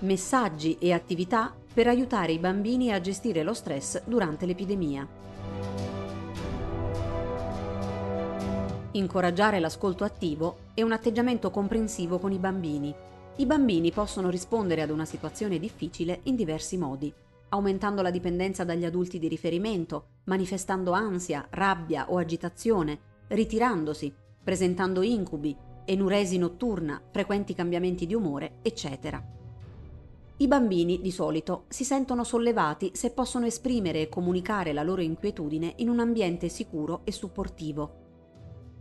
Messaggi 0.00 0.76
e 0.80 0.92
attività 0.92 1.54
per 1.72 1.86
aiutare 1.86 2.32
i 2.32 2.38
bambini 2.38 2.92
a 2.92 3.00
gestire 3.00 3.44
lo 3.44 3.54
stress 3.54 4.02
durante 4.04 4.44
l'epidemia. 4.44 5.06
Incoraggiare 8.90 9.60
l'ascolto 9.60 10.04
attivo 10.04 10.56
e 10.74 10.82
un 10.82 10.92
atteggiamento 10.92 11.50
comprensivo 11.50 12.18
con 12.18 12.32
i 12.32 12.38
bambini. 12.38 12.94
I 13.36 13.46
bambini 13.46 13.92
possono 13.92 14.28
rispondere 14.28 14.82
ad 14.82 14.90
una 14.90 15.04
situazione 15.04 15.58
difficile 15.58 16.20
in 16.24 16.36
diversi 16.36 16.76
modi, 16.76 17.12
aumentando 17.50 18.02
la 18.02 18.10
dipendenza 18.10 18.64
dagli 18.64 18.84
adulti 18.84 19.18
di 19.18 19.28
riferimento, 19.28 20.06
manifestando 20.24 20.92
ansia, 20.92 21.46
rabbia 21.50 22.10
o 22.10 22.18
agitazione, 22.18 22.98
ritirandosi, 23.28 24.12
presentando 24.42 25.02
incubi, 25.02 25.56
enuresi 25.84 26.38
notturna, 26.38 27.00
frequenti 27.10 27.54
cambiamenti 27.54 28.06
di 28.06 28.14
umore, 28.14 28.56
eccetera. 28.62 29.22
I 30.36 30.48
bambini, 30.48 31.00
di 31.00 31.12
solito, 31.12 31.64
si 31.68 31.84
sentono 31.84 32.24
sollevati 32.24 32.90
se 32.94 33.12
possono 33.12 33.46
esprimere 33.46 34.00
e 34.00 34.08
comunicare 34.08 34.72
la 34.72 34.82
loro 34.82 35.00
inquietudine 35.00 35.74
in 35.76 35.88
un 35.88 36.00
ambiente 36.00 36.48
sicuro 36.48 37.02
e 37.04 37.12
supportivo 37.12 38.02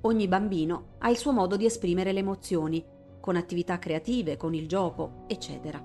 Ogni 0.05 0.27
bambino 0.27 0.95
ha 0.97 1.09
il 1.09 1.15
suo 1.15 1.31
modo 1.31 1.55
di 1.55 1.63
esprimere 1.63 2.11
le 2.11 2.19
emozioni, 2.19 2.83
con 3.21 3.37
attività 3.37 3.79
creative, 3.79 4.35
con 4.35 4.53
il 4.53 4.67
gioco, 4.67 5.23
eccetera. 5.27 5.81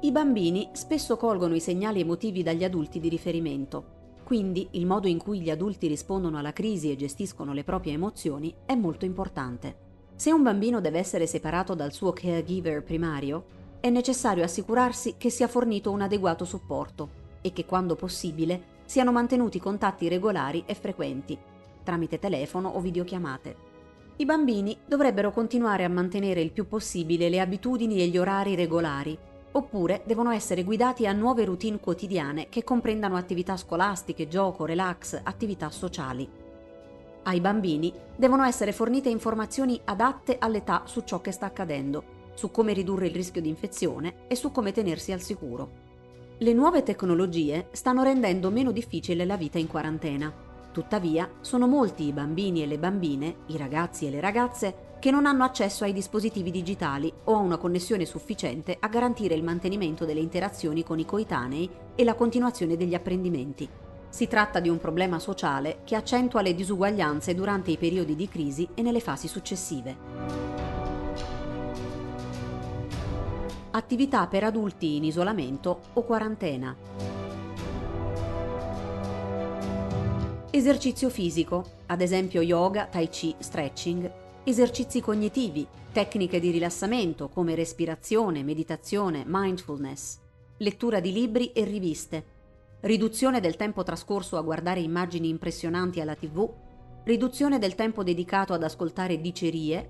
I 0.00 0.10
bambini 0.10 0.70
spesso 0.72 1.18
colgono 1.18 1.54
i 1.54 1.60
segnali 1.60 2.00
emotivi 2.00 2.42
dagli 2.42 2.64
adulti 2.64 3.00
di 3.00 3.10
riferimento, 3.10 3.98
quindi 4.24 4.68
il 4.72 4.86
modo 4.86 5.08
in 5.08 5.18
cui 5.18 5.42
gli 5.42 5.50
adulti 5.50 5.88
rispondono 5.88 6.38
alla 6.38 6.54
crisi 6.54 6.90
e 6.90 6.96
gestiscono 6.96 7.52
le 7.52 7.62
proprie 7.62 7.92
emozioni 7.92 8.54
è 8.64 8.74
molto 8.74 9.04
importante. 9.04 9.76
Se 10.14 10.32
un 10.32 10.42
bambino 10.42 10.80
deve 10.80 10.98
essere 10.98 11.26
separato 11.26 11.74
dal 11.74 11.92
suo 11.92 12.14
caregiver 12.14 12.82
primario, 12.82 13.44
è 13.80 13.90
necessario 13.90 14.42
assicurarsi 14.42 15.16
che 15.18 15.28
sia 15.28 15.48
fornito 15.48 15.90
un 15.90 16.00
adeguato 16.00 16.46
supporto 16.46 17.10
e 17.42 17.52
che 17.52 17.66
quando 17.66 17.94
possibile 17.94 18.78
siano 18.86 19.12
mantenuti 19.12 19.60
contatti 19.60 20.08
regolari 20.08 20.62
e 20.64 20.74
frequenti 20.74 21.38
tramite 21.82 22.18
telefono 22.18 22.68
o 22.68 22.80
videochiamate. 22.80 23.68
I 24.20 24.26
bambini 24.26 24.76
dovrebbero 24.86 25.32
continuare 25.32 25.84
a 25.84 25.88
mantenere 25.88 26.42
il 26.42 26.52
più 26.52 26.68
possibile 26.68 27.30
le 27.30 27.40
abitudini 27.40 28.02
e 28.02 28.08
gli 28.08 28.18
orari 28.18 28.54
regolari, 28.54 29.16
oppure 29.52 30.02
devono 30.04 30.30
essere 30.30 30.62
guidati 30.62 31.06
a 31.06 31.12
nuove 31.12 31.46
routine 31.46 31.80
quotidiane 31.80 32.50
che 32.50 32.62
comprendano 32.62 33.16
attività 33.16 33.56
scolastiche, 33.56 34.28
gioco, 34.28 34.66
relax, 34.66 35.18
attività 35.22 35.70
sociali. 35.70 36.28
Ai 37.22 37.40
bambini 37.40 37.92
devono 38.14 38.44
essere 38.44 38.72
fornite 38.72 39.08
informazioni 39.08 39.80
adatte 39.84 40.36
all'età 40.38 40.82
su 40.84 41.00
ciò 41.00 41.22
che 41.22 41.32
sta 41.32 41.46
accadendo, 41.46 42.18
su 42.34 42.50
come 42.50 42.74
ridurre 42.74 43.06
il 43.06 43.14
rischio 43.14 43.40
di 43.40 43.48
infezione 43.48 44.26
e 44.26 44.34
su 44.34 44.50
come 44.50 44.72
tenersi 44.72 45.12
al 45.12 45.20
sicuro. 45.20 45.88
Le 46.36 46.52
nuove 46.52 46.82
tecnologie 46.82 47.68
stanno 47.72 48.02
rendendo 48.02 48.50
meno 48.50 48.70
difficile 48.70 49.24
la 49.24 49.38
vita 49.38 49.58
in 49.58 49.66
quarantena 49.66 50.48
Tuttavia, 50.72 51.28
sono 51.40 51.66
molti 51.66 52.04
i 52.04 52.12
bambini 52.12 52.62
e 52.62 52.66
le 52.66 52.78
bambine, 52.78 53.38
i 53.46 53.56
ragazzi 53.56 54.06
e 54.06 54.10
le 54.10 54.20
ragazze, 54.20 54.88
che 55.00 55.10
non 55.10 55.26
hanno 55.26 55.42
accesso 55.42 55.82
ai 55.82 55.92
dispositivi 55.92 56.50
digitali 56.50 57.12
o 57.24 57.34
a 57.34 57.38
una 57.38 57.56
connessione 57.56 58.04
sufficiente 58.04 58.76
a 58.78 58.86
garantire 58.88 59.34
il 59.34 59.42
mantenimento 59.42 60.04
delle 60.04 60.20
interazioni 60.20 60.84
con 60.84 60.98
i 60.98 61.04
coetanei 61.04 61.68
e 61.96 62.04
la 62.04 62.14
continuazione 62.14 62.76
degli 62.76 62.94
apprendimenti. 62.94 63.68
Si 64.10 64.28
tratta 64.28 64.60
di 64.60 64.68
un 64.68 64.78
problema 64.78 65.18
sociale 65.18 65.80
che 65.84 65.96
accentua 65.96 66.42
le 66.42 66.54
disuguaglianze 66.54 67.34
durante 67.34 67.70
i 67.70 67.76
periodi 67.76 68.14
di 68.14 68.28
crisi 68.28 68.68
e 68.74 68.82
nelle 68.82 69.00
fasi 69.00 69.26
successive. 69.26 69.96
Attività 73.72 74.26
per 74.26 74.44
adulti 74.44 74.96
in 74.96 75.04
isolamento 75.04 75.80
o 75.94 76.02
quarantena. 76.02 77.19
Esercizio 80.52 81.10
fisico, 81.10 81.64
ad 81.86 82.00
esempio 82.00 82.40
yoga, 82.40 82.86
tai 82.86 83.08
chi, 83.08 83.32
stretching, 83.38 84.10
esercizi 84.42 85.00
cognitivi, 85.00 85.64
tecniche 85.92 86.40
di 86.40 86.50
rilassamento 86.50 87.28
come 87.28 87.54
respirazione, 87.54 88.42
meditazione, 88.42 89.22
mindfulness, 89.24 90.18
lettura 90.56 90.98
di 90.98 91.12
libri 91.12 91.52
e 91.52 91.62
riviste, 91.62 92.24
riduzione 92.80 93.38
del 93.38 93.54
tempo 93.54 93.84
trascorso 93.84 94.36
a 94.36 94.42
guardare 94.42 94.80
immagini 94.80 95.28
impressionanti 95.28 96.00
alla 96.00 96.16
tv, 96.16 96.52
riduzione 97.04 97.60
del 97.60 97.76
tempo 97.76 98.02
dedicato 98.02 98.52
ad 98.52 98.64
ascoltare 98.64 99.20
dicerie, 99.20 99.88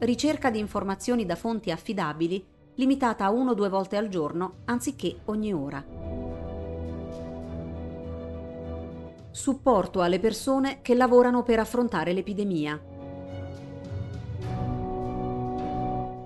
ricerca 0.00 0.50
di 0.50 0.58
informazioni 0.58 1.24
da 1.24 1.36
fonti 1.36 1.70
affidabili 1.70 2.44
limitata 2.74 3.24
a 3.24 3.30
uno 3.30 3.52
o 3.52 3.54
due 3.54 3.70
volte 3.70 3.96
al 3.96 4.08
giorno 4.08 4.56
anziché 4.66 5.20
ogni 5.24 5.54
ora. 5.54 6.01
Supporto 9.32 10.02
alle 10.02 10.20
persone 10.20 10.80
che 10.82 10.94
lavorano 10.94 11.42
per 11.42 11.58
affrontare 11.58 12.12
l'epidemia. 12.12 12.80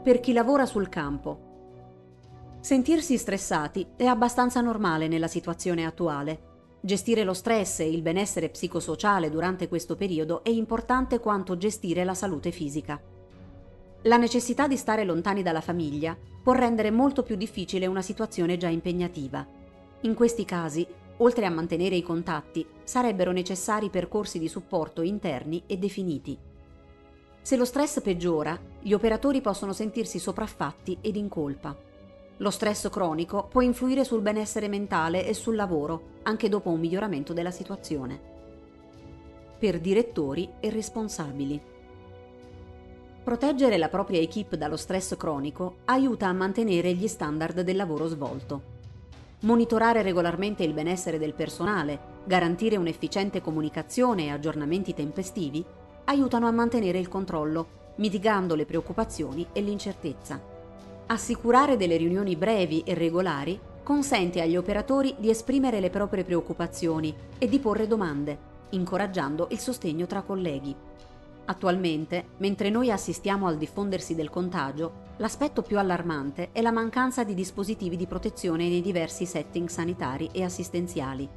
Per 0.03 0.21
chi 0.21 0.33
lavora 0.33 0.67
sul 0.67 0.89
campo. 0.89 1.45
Sentirsi 2.61 3.17
stressati 3.17 3.87
è 3.97 4.05
abbastanza 4.07 4.61
normale 4.61 5.07
nella 5.07 5.29
situazione 5.29 5.87
attuale. 5.87 6.55
Gestire 6.81 7.23
lo 7.23 7.33
stress 7.33 7.81
e 7.81 7.89
il 7.89 8.03
benessere 8.03 8.49
psicosociale 8.49 9.31
durante 9.31 9.69
questo 9.69 9.95
periodo 9.95 10.43
è 10.43 10.51
importante 10.51 11.21
quanto 11.21 11.57
gestire 11.57 12.05
la 12.05 12.15
salute 12.15 12.51
fisica. 12.51 13.01
La 14.03 14.17
necessità 14.17 14.67
di 14.67 14.77
stare 14.77 15.05
lontani 15.05 15.43
dalla 15.43 15.61
famiglia 15.61 16.17
può 16.43 16.53
rendere 16.53 16.91
molto 16.91 17.23
più 17.23 17.37
difficile 17.37 17.87
una 17.87 18.03
situazione 18.03 18.57
già 18.57 18.69
impegnativa. 18.69 19.47
In 20.03 20.15
questi 20.15 20.45
casi 20.45 20.87
Oltre 21.18 21.46
a 21.46 21.50
mantenere 21.50 21.96
i 21.96 22.02
contatti, 22.02 22.66
sarebbero 22.85 23.32
necessari 23.32 23.88
percorsi 23.88 24.38
di 24.38 24.49
supporto 24.49 25.00
interni 25.00 25.62
e 25.66 25.78
definiti. 25.78 26.37
Se 27.40 27.56
lo 27.56 27.64
stress 27.64 28.02
peggiora, 28.02 28.58
gli 28.80 28.92
operatori 28.92 29.40
possono 29.40 29.73
sentirsi 29.73 30.18
sopraffatti 30.18 30.99
ed 31.00 31.16
in 31.16 31.28
colpa. 31.28 31.75
Lo 32.38 32.50
stress 32.50 32.90
cronico 32.90 33.46
può 33.49 33.62
influire 33.62 34.04
sul 34.04 34.20
benessere 34.20 34.68
mentale 34.68 35.26
e 35.26 35.32
sul 35.32 35.54
lavoro, 35.54 36.18
anche 36.25 36.50
dopo 36.50 36.68
un 36.68 36.80
miglioramento 36.80 37.32
della 37.32 37.50
situazione. 37.50 38.35
Per 39.58 39.80
direttori 39.80 40.50
e 40.61 40.68
responsabili. 40.68 41.58
Proteggere 43.25 43.78
la 43.78 43.88
propria 43.88 44.20
equip 44.20 44.54
dallo 44.54 44.76
stress 44.76 45.16
cronico 45.16 45.76
aiuta 45.87 46.26
a 46.26 46.32
mantenere 46.32 46.92
gli 46.92 47.08
standard 47.08 47.62
del 47.62 47.76
lavoro 47.76 48.06
svolto 48.06 48.75
monitorare 49.40 50.02
regolarmente 50.02 50.64
il 50.64 50.73
benessere 50.73 51.19
del 51.19 51.35
personale, 51.35 52.14
garantire 52.25 52.76
un'efficiente 52.76 53.40
comunicazione 53.40 54.25
e 54.25 54.31
aggiornamenti 54.31 54.95
tempestivi 54.95 55.64
aiutano 56.05 56.47
a 56.47 56.52
mantenere 56.52 56.99
il 56.99 57.09
controllo 57.09 57.85
mitigando 57.97 58.55
le 58.55 58.66
preoccupazioni 58.66 59.47
e 59.52 59.61
l'incertezza. 59.61 60.40
Assicurare 61.07 61.76
delle 61.76 61.97
riunioni 61.97 62.37
brevi 62.37 62.83
e 62.85 62.95
regolari 62.95 63.59
consente 63.83 64.40
agli 64.40 64.57
operatori 64.57 65.14
di 65.19 65.31
esprimere 65.31 65.81
le 65.81 65.90
proprie 65.90 66.25
preoccupazioni 66.25 67.14
e 67.38 67.49
di 67.49 67.59
porre 67.61 67.87
domande, 67.87 68.37
incoraggiando 68.71 69.47
il 69.50 69.59
sostegno 69.59 70.07
tra 70.07 70.23
colleghi. 70.23 70.75
Attualmente, 71.49 72.31
mentre 72.38 72.71
noi 72.71 72.91
assistiamo 72.91 73.47
al 73.47 73.57
diffondersi 73.57 74.15
del 74.15 74.31
contagio, 74.31 75.05
l'aspetto 75.19 75.62
più 75.62 75.79
allarmante 75.79 76.50
è 76.53 76.61
la 76.61 76.73
mancanza 76.73 77.23
di 77.23 77.35
dispositivi 77.35 77.97
di 77.97 78.07
protezione 78.07 78.69
nei 78.69 78.83
diversi 78.83 79.26
setting 79.26 79.69
sanitari 79.69 80.29
e 80.33 80.43
assistenziali. 80.43 81.29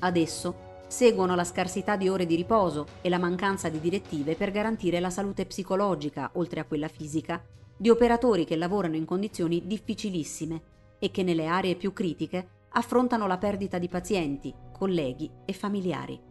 Adesso 0.00 0.66
seguono 0.88 1.36
la 1.36 1.44
scarsità 1.44 1.96
di 1.96 2.08
ore 2.08 2.26
di 2.26 2.34
riposo 2.34 2.86
e 3.00 3.08
la 3.08 3.18
mancanza 3.18 3.68
di 3.68 3.78
direttive 3.78 4.34
per 4.34 4.50
garantire 4.50 4.98
la 4.98 5.10
salute 5.10 5.46
psicologica, 5.46 6.30
oltre 6.34 6.60
a 6.60 6.64
quella 6.64 6.88
fisica, 6.88 7.40
di 7.76 7.90
operatori 7.90 8.44
che 8.44 8.56
lavorano 8.56 8.96
in 8.96 9.04
condizioni 9.04 9.66
difficilissime 9.66 10.62
e 10.98 11.12
che 11.12 11.22
nelle 11.22 11.46
aree 11.46 11.76
più 11.76 11.92
critiche 11.92 12.48
affrontano 12.70 13.28
la 13.28 13.38
perdita 13.38 13.78
di 13.78 13.88
pazienti, 13.88 14.52
colleghi 14.76 15.30
e 15.44 15.52
familiari. 15.52 16.27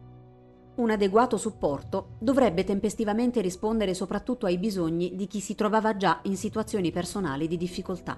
Un 0.78 0.90
adeguato 0.90 1.36
supporto 1.36 2.10
dovrebbe 2.20 2.62
tempestivamente 2.62 3.40
rispondere 3.40 3.94
soprattutto 3.94 4.46
ai 4.46 4.58
bisogni 4.58 5.16
di 5.16 5.26
chi 5.26 5.40
si 5.40 5.56
trovava 5.56 5.96
già 5.96 6.20
in 6.22 6.36
situazioni 6.36 6.92
personali 6.92 7.48
di 7.48 7.56
difficoltà. 7.56 8.16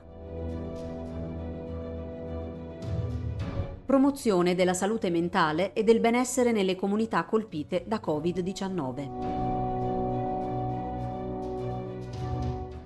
Promozione 3.86 4.54
della 4.54 4.74
salute 4.74 5.08
mentale 5.08 5.72
e 5.72 5.82
del 5.84 6.00
benessere 6.00 6.52
nelle 6.52 6.76
comunità 6.76 7.24
colpite 7.24 7.84
da 7.86 7.98
Covid-19. 7.98 9.08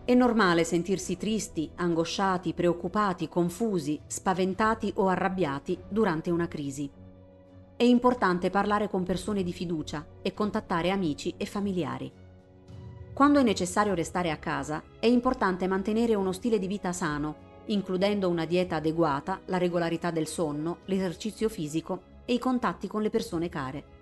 È 0.05 0.15
normale 0.15 0.63
sentirsi 0.63 1.17
tristi, 1.17 1.69
angosciati, 1.75 2.53
preoccupati, 2.53 3.29
confusi, 3.29 4.01
spaventati 4.07 4.93
o 4.95 5.09
arrabbiati 5.09 5.77
durante 5.89 6.31
una 6.31 6.47
crisi. 6.47 7.03
È 7.77 7.83
importante 7.83 8.51
parlare 8.51 8.89
con 8.89 9.03
persone 9.03 9.43
di 9.43 9.53
fiducia 9.53 10.07
e 10.23 10.33
contattare 10.33 10.91
amici 10.91 11.35
e 11.37 11.47
familiari. 11.47 12.13
Quando 13.13 13.39
è 13.39 13.43
necessario 13.43 13.95
restare 13.95 14.31
a 14.31 14.37
casa, 14.37 14.83
è 14.99 15.07
importante 15.07 15.67
mantenere 15.67 16.15
uno 16.15 16.33
stile 16.33 16.59
di 16.59 16.67
vita 16.67 16.93
sano, 16.93 17.63
includendo 17.67 18.29
una 18.29 18.45
dieta 18.45 18.77
adeguata, 18.77 19.41
la 19.47 19.59
regolarità 19.59 20.11
del 20.11 20.27
sonno, 20.27 20.79
l'esercizio 20.87 21.49
fisico 21.49 22.03
e 22.25 22.35
i 22.35 22.39
contatti 22.39 22.87
con 22.87 23.03
le 23.03 23.11
persone 23.11 23.49
care 23.49 23.95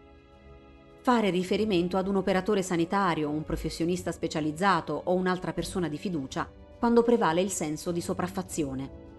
fare 1.02 1.30
riferimento 1.30 1.96
ad 1.96 2.06
un 2.06 2.14
operatore 2.14 2.62
sanitario, 2.62 3.28
un 3.28 3.42
professionista 3.42 4.12
specializzato 4.12 5.00
o 5.04 5.14
un'altra 5.14 5.52
persona 5.52 5.88
di 5.88 5.98
fiducia 5.98 6.48
quando 6.78 7.02
prevale 7.02 7.40
il 7.40 7.50
senso 7.50 7.90
di 7.90 8.00
sopraffazione. 8.00 9.11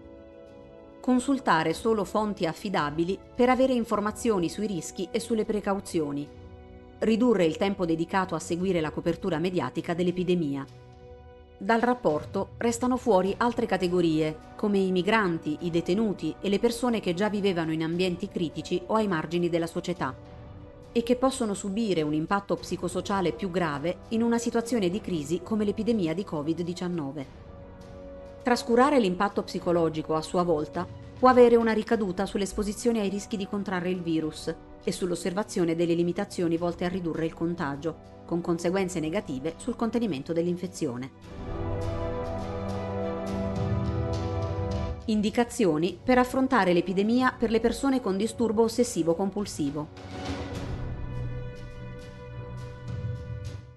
Consultare 1.04 1.74
solo 1.74 2.02
fonti 2.04 2.46
affidabili 2.46 3.18
per 3.34 3.50
avere 3.50 3.74
informazioni 3.74 4.48
sui 4.48 4.66
rischi 4.66 5.06
e 5.10 5.20
sulle 5.20 5.44
precauzioni. 5.44 6.26
Ridurre 7.00 7.44
il 7.44 7.58
tempo 7.58 7.84
dedicato 7.84 8.34
a 8.34 8.38
seguire 8.38 8.80
la 8.80 8.90
copertura 8.90 9.38
mediatica 9.38 9.92
dell'epidemia. 9.92 10.64
Dal 11.58 11.82
rapporto 11.82 12.52
restano 12.56 12.96
fuori 12.96 13.34
altre 13.36 13.66
categorie, 13.66 14.34
come 14.56 14.78
i 14.78 14.90
migranti, 14.92 15.58
i 15.60 15.70
detenuti 15.70 16.34
e 16.40 16.48
le 16.48 16.58
persone 16.58 17.00
che 17.00 17.12
già 17.12 17.28
vivevano 17.28 17.72
in 17.72 17.82
ambienti 17.82 18.26
critici 18.28 18.80
o 18.86 18.94
ai 18.94 19.06
margini 19.06 19.50
della 19.50 19.66
società 19.66 20.16
e 20.90 21.02
che 21.02 21.16
possono 21.16 21.52
subire 21.52 22.00
un 22.00 22.14
impatto 22.14 22.56
psicosociale 22.56 23.32
più 23.32 23.50
grave 23.50 24.04
in 24.10 24.22
una 24.22 24.38
situazione 24.38 24.88
di 24.88 25.02
crisi 25.02 25.42
come 25.42 25.66
l'epidemia 25.66 26.14
di 26.14 26.24
Covid-19. 26.26 27.43
Trascurare 28.44 29.00
l'impatto 29.00 29.42
psicologico 29.42 30.14
a 30.14 30.20
sua 30.20 30.42
volta 30.42 30.86
può 31.18 31.30
avere 31.30 31.56
una 31.56 31.72
ricaduta 31.72 32.26
sull'esposizione 32.26 33.00
ai 33.00 33.08
rischi 33.08 33.38
di 33.38 33.48
contrarre 33.48 33.88
il 33.88 34.02
virus 34.02 34.54
e 34.84 34.92
sull'osservazione 34.92 35.74
delle 35.74 35.94
limitazioni 35.94 36.58
volte 36.58 36.84
a 36.84 36.88
ridurre 36.88 37.24
il 37.24 37.32
contagio, 37.32 38.22
con 38.26 38.42
conseguenze 38.42 39.00
negative 39.00 39.54
sul 39.56 39.76
contenimento 39.76 40.34
dell'infezione. 40.34 41.10
Indicazioni 45.06 45.98
per 46.04 46.18
affrontare 46.18 46.74
l'epidemia 46.74 47.34
per 47.38 47.50
le 47.50 47.60
persone 47.60 48.02
con 48.02 48.18
disturbo 48.18 48.64
ossessivo-compulsivo. 48.64 49.88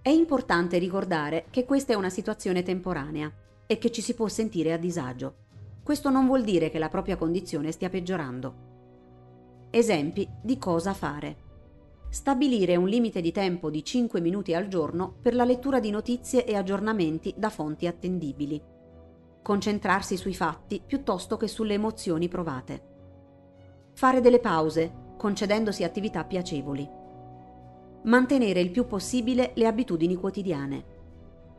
È 0.01 0.10
importante 0.10 0.77
ricordare 0.77 1.45
che 1.51 1.63
questa 1.63 1.93
è 1.93 1.95
una 1.95 2.10
situazione 2.10 2.63
temporanea 2.63 3.32
e 3.67 3.77
che 3.77 3.91
ci 3.91 4.01
si 4.01 4.15
può 4.15 4.27
sentire 4.27 4.73
a 4.73 4.77
disagio. 4.77 5.45
Questo 5.84 6.10
non 6.10 6.25
vuol 6.25 6.43
dire 6.43 6.69
che 6.69 6.80
la 6.80 6.89
propria 6.89 7.17
condizione 7.17 7.71
stia 7.71 7.89
peggiorando. 7.89 8.65
Esempi 9.69 10.27
di 10.41 10.58
cosa 10.58 10.93
fare. 10.93 11.45
Stabilire 12.10 12.75
un 12.75 12.88
limite 12.88 13.21
di 13.21 13.32
tempo 13.32 13.69
di 13.69 13.84
5 13.84 14.19
minuti 14.21 14.53
al 14.53 14.67
giorno 14.67 15.13
per 15.21 15.36
la 15.36 15.43
lettura 15.43 15.80
di 15.80 15.91
notizie 15.91 16.45
e 16.45 16.56
aggiornamenti 16.56 17.34
da 17.38 17.49
fonti 17.49 17.86
attendibili. 17.86 18.60
Concentrarsi 19.43 20.17
sui 20.17 20.34
fatti 20.34 20.82
piuttosto 20.84 21.38
che 21.38 21.47
sulle 21.47 21.75
emozioni 21.75 22.27
provate. 22.27 22.95
Fare 23.93 24.21
delle 24.21 24.39
pause, 24.39 25.13
concedendosi 25.17 25.84
attività 25.84 26.23
piacevoli 26.23 27.06
mantenere 28.08 28.62
il 28.62 28.71
più 28.71 28.88
possibile 28.88 29.51
le 29.56 29.67
abitudini 29.67 30.15
quotidiane. 30.15 30.95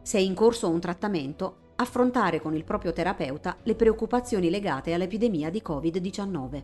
Se 0.03 0.19
è 0.19 0.21
in 0.21 0.35
corso 0.35 0.69
un 0.69 0.81
trattamento, 0.81 1.57
affrontare 1.81 2.41
con 2.41 2.55
il 2.55 2.65
proprio 2.65 2.93
terapeuta 2.93 3.57
le 3.63 3.75
preoccupazioni 3.75 4.51
legate 4.51 4.93
all'epidemia 4.93 5.51
di 5.51 5.63
Covid-19. 5.65 6.63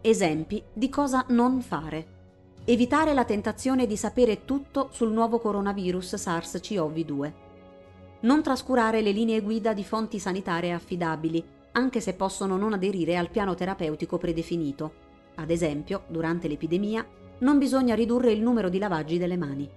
Esempi 0.00 0.62
di 0.72 0.88
cosa 0.88 1.24
non 1.28 1.60
fare. 1.60 2.16
Evitare 2.64 3.14
la 3.14 3.24
tentazione 3.24 3.86
di 3.86 3.96
sapere 3.96 4.44
tutto 4.44 4.88
sul 4.90 5.12
nuovo 5.12 5.38
coronavirus 5.38 6.16
SARS-CoV-2. 6.16 7.32
Non 8.20 8.42
trascurare 8.42 9.00
le 9.00 9.12
linee 9.12 9.40
guida 9.40 9.72
di 9.72 9.84
fonti 9.84 10.18
sanitarie 10.18 10.72
affidabili, 10.72 11.42
anche 11.72 12.00
se 12.00 12.14
possono 12.14 12.56
non 12.56 12.72
aderire 12.72 13.16
al 13.16 13.30
piano 13.30 13.54
terapeutico 13.54 14.18
predefinito. 14.18 14.92
Ad 15.36 15.50
esempio, 15.50 16.02
durante 16.08 16.48
l'epidemia, 16.48 17.06
non 17.38 17.58
bisogna 17.58 17.94
ridurre 17.94 18.32
il 18.32 18.42
numero 18.42 18.68
di 18.68 18.78
lavaggi 18.78 19.18
delle 19.18 19.36
mani. 19.36 19.70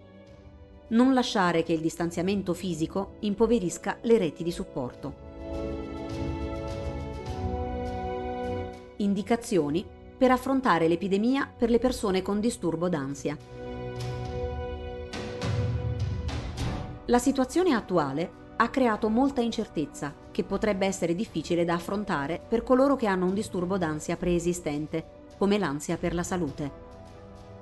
Non 0.91 1.13
lasciare 1.13 1.63
che 1.63 1.71
il 1.71 1.80
distanziamento 1.80 2.54
fisico 2.54 3.13
impoverisca 3.19 3.99
le 4.01 4.17
reti 4.17 4.43
di 4.43 4.51
supporto. 4.51 5.30
Indicazioni 8.97 9.86
per 10.17 10.32
affrontare 10.32 10.89
l'epidemia 10.89 11.49
per 11.58 11.69
le 11.69 11.80
persone 11.80 12.21
con 12.21 12.41
disturbo 12.41 12.89
d'ansia. 12.89 13.38
La 17.06 17.19
situazione 17.19 17.73
attuale 17.73 18.39
ha 18.58 18.69
creato 18.69 19.08
molta 19.08 19.39
incertezza 19.39 20.13
che 20.30 20.43
potrebbe 20.43 20.86
essere 20.86 21.15
difficile 21.15 21.63
da 21.63 21.75
affrontare 21.75 22.41
per 22.45 22.63
coloro 22.63 22.97
che 22.97 23.08
hanno 23.08 23.27
un 23.27 23.34
disturbo 23.34 23.77
d'ansia 23.77 24.17
preesistente, 24.17 25.06
come 25.38 25.58
l'ansia 25.58 25.95
per 25.95 26.13
la 26.13 26.23
salute. 26.23 26.90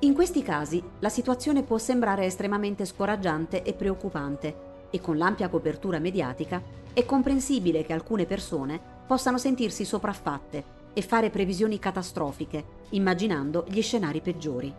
In 0.02 0.14
questi 0.14 0.42
casi 0.42 0.82
la 1.00 1.10
situazione 1.10 1.64
può 1.64 1.78
sembrare 1.78 2.24
estremamente 2.24 2.86
scoraggiante 2.86 3.64
e 3.64 3.74
preoccupante 3.74 4.68
e 4.92 5.02
con 5.02 5.18
l'ampia 5.18 5.50
copertura 5.50 6.00
mediatica 6.00 6.62
è 6.94 7.04
comprensibile 7.04 7.84
che 7.84 7.92
alcune 7.92 8.26
persone 8.26 8.80
possano 9.06 9.38
sentirsi 9.38 9.84
sopraffatte 9.84 10.78
e 10.94 11.02
fare 11.02 11.30
previsioni 11.30 11.80
catastrofiche, 11.80 12.64
immaginando 12.92 13.66
gli 13.68 13.82
scenari 13.82 14.22
peggiori. 14.22 14.74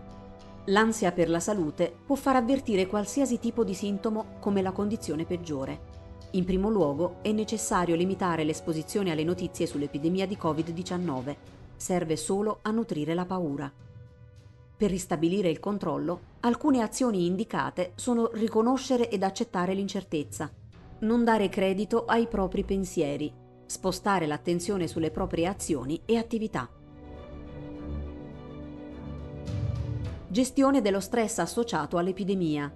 L'ansia 0.66 1.12
per 1.12 1.28
la 1.28 1.40
salute 1.40 1.92
può 2.06 2.16
far 2.16 2.37
avvertire 2.37 2.87
qualsiasi 2.87 3.38
tipo 3.38 3.62
di 3.62 3.74
sintomo 3.74 4.37
come 4.40 4.62
la 4.62 4.72
condizione 4.72 5.26
peggiore. 5.26 5.98
In 6.30 6.46
primo 6.46 6.70
luogo 6.70 7.16
è 7.20 7.30
necessario 7.33 7.94
limitare 7.94 8.42
l'esposizione 8.42 9.11
alle 9.11 9.24
notizie 9.24 9.66
sull'epidemia 9.66 10.26
di 10.26 10.38
Covid-19. 10.40 11.37
Serve 11.76 12.16
solo 12.16 12.61
a 12.62 12.70
nutrire 12.70 13.12
la 13.12 13.26
paura. 13.26 13.70
Per 14.80 14.88
ristabilire 14.88 15.50
il 15.50 15.60
controllo, 15.60 16.20
alcune 16.40 16.80
azioni 16.80 17.26
indicate 17.26 17.92
sono 17.96 18.30
riconoscere 18.32 19.10
ed 19.10 19.22
accettare 19.22 19.74
l'incertezza, 19.74 20.50
non 21.00 21.22
dare 21.22 21.50
credito 21.50 22.06
ai 22.06 22.26
propri 22.26 22.64
pensieri, 22.64 23.30
spostare 23.66 24.26
l'attenzione 24.26 24.88
sulle 24.88 25.10
proprie 25.10 25.48
azioni 25.48 26.00
e 26.06 26.16
attività. 26.16 26.66
Gestione 30.28 30.80
dello 30.80 31.00
stress 31.00 31.40
associato 31.40 31.98
all'epidemia. 31.98 32.72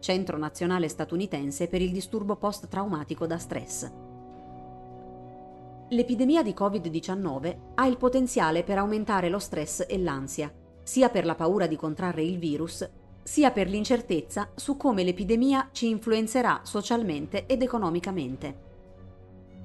Centro 0.00 0.36
Nazionale 0.36 0.88
Statunitense 0.88 1.68
per 1.68 1.80
il 1.80 1.92
disturbo 1.92 2.34
post-traumatico 2.34 3.24
da 3.24 3.38
stress. 3.38 4.07
L'epidemia 5.90 6.42
di 6.42 6.50
Covid-19 6.50 7.56
ha 7.76 7.86
il 7.86 7.96
potenziale 7.96 8.62
per 8.62 8.76
aumentare 8.76 9.30
lo 9.30 9.38
stress 9.38 9.86
e 9.88 9.98
l'ansia, 9.98 10.52
sia 10.82 11.08
per 11.08 11.24
la 11.24 11.34
paura 11.34 11.66
di 11.66 11.76
contrarre 11.76 12.22
il 12.22 12.38
virus, 12.38 12.86
sia 13.22 13.50
per 13.52 13.70
l'incertezza 13.70 14.50
su 14.54 14.76
come 14.76 15.02
l'epidemia 15.02 15.70
ci 15.72 15.88
influenzerà 15.88 16.60
socialmente 16.62 17.46
ed 17.46 17.62
economicamente. 17.62 18.66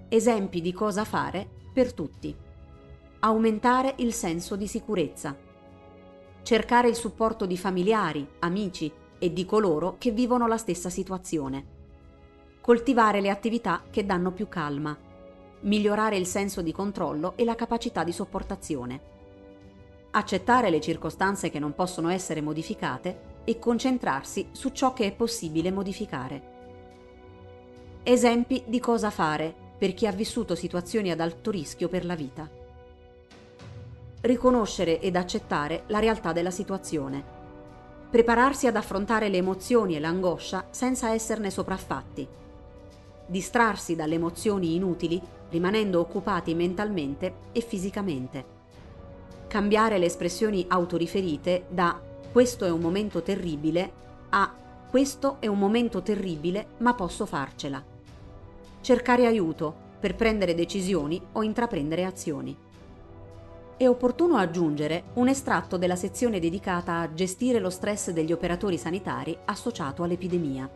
Esempi 0.07 0.61
di 0.61 0.71
cosa 0.71 1.03
fare 1.03 1.45
per 1.73 1.93
tutti. 1.93 2.33
Aumentare 3.19 3.95
il 3.97 4.13
senso 4.13 4.55
di 4.55 4.67
sicurezza. 4.67 5.35
Cercare 6.41 6.87
il 6.87 6.95
supporto 6.95 7.45
di 7.45 7.57
familiari, 7.57 8.25
amici 8.39 8.89
e 9.19 9.33
di 9.33 9.43
coloro 9.43 9.95
che 9.97 10.11
vivono 10.11 10.47
la 10.47 10.57
stessa 10.57 10.89
situazione. 10.89 11.65
Coltivare 12.61 13.19
le 13.19 13.29
attività 13.29 13.83
che 13.89 14.05
danno 14.05 14.31
più 14.31 14.47
calma. 14.47 14.97
Migliorare 15.63 16.15
il 16.15 16.25
senso 16.25 16.61
di 16.61 16.71
controllo 16.71 17.33
e 17.35 17.43
la 17.43 17.55
capacità 17.55 18.03
di 18.03 18.13
sopportazione 18.13 19.13
accettare 20.15 20.69
le 20.69 20.81
circostanze 20.81 21.49
che 21.49 21.59
non 21.59 21.73
possono 21.73 22.09
essere 22.09 22.41
modificate 22.41 23.31
e 23.45 23.57
concentrarsi 23.57 24.49
su 24.51 24.69
ciò 24.69 24.93
che 24.93 25.07
è 25.07 25.11
possibile 25.11 25.71
modificare. 25.71 26.51
Esempi 28.03 28.63
di 28.67 28.79
cosa 28.79 29.09
fare 29.09 29.53
per 29.77 29.93
chi 29.93 30.05
ha 30.05 30.11
vissuto 30.11 30.55
situazioni 30.55 31.09
ad 31.09 31.19
alto 31.19 31.49
rischio 31.49 31.87
per 31.87 32.05
la 32.05 32.15
vita. 32.15 32.47
Riconoscere 34.21 34.99
ed 34.99 35.15
accettare 35.15 35.83
la 35.87 35.99
realtà 35.99 36.31
della 36.31 36.51
situazione. 36.51 37.41
Prepararsi 38.09 38.67
ad 38.67 38.75
affrontare 38.75 39.29
le 39.29 39.37
emozioni 39.37 39.95
e 39.95 39.99
l'angoscia 39.99 40.67
senza 40.69 41.11
esserne 41.11 41.49
sopraffatti. 41.49 42.27
Distrarsi 43.25 43.95
dalle 43.95 44.15
emozioni 44.15 44.75
inutili 44.75 45.19
rimanendo 45.53 46.01
occupati 46.01 46.53
mentalmente 46.53 47.35
e 47.53 47.61
fisicamente 47.61 48.61
cambiare 49.53 49.99
le 49.99 50.07
espressioni 50.07 50.65
autoriferite 50.67 51.65
da 51.69 52.01
questo 52.31 52.65
è 52.65 52.71
un 52.71 52.79
momento 52.79 53.21
terribile 53.21 53.91
a 54.29 54.51
questo 54.89 55.37
è 55.39 55.45
un 55.45 55.59
momento 55.59 56.01
terribile 56.01 56.69
ma 56.77 56.95
posso 56.95 57.27
farcela. 57.27 57.83
Cercare 58.81 59.27
aiuto 59.27 59.71
per 59.99 60.15
prendere 60.15 60.55
decisioni 60.55 61.21
o 61.33 61.43
intraprendere 61.43 62.03
azioni. 62.03 62.57
È 63.77 63.87
opportuno 63.87 64.37
aggiungere 64.37 65.03
un 65.13 65.27
estratto 65.27 65.77
della 65.77 65.95
sezione 65.95 66.39
dedicata 66.39 67.01
a 67.01 67.13
gestire 67.13 67.59
lo 67.59 67.69
stress 67.69 68.09
degli 68.09 68.31
operatori 68.31 68.79
sanitari 68.79 69.37
associato 69.45 70.01
all'epidemia. 70.01 70.67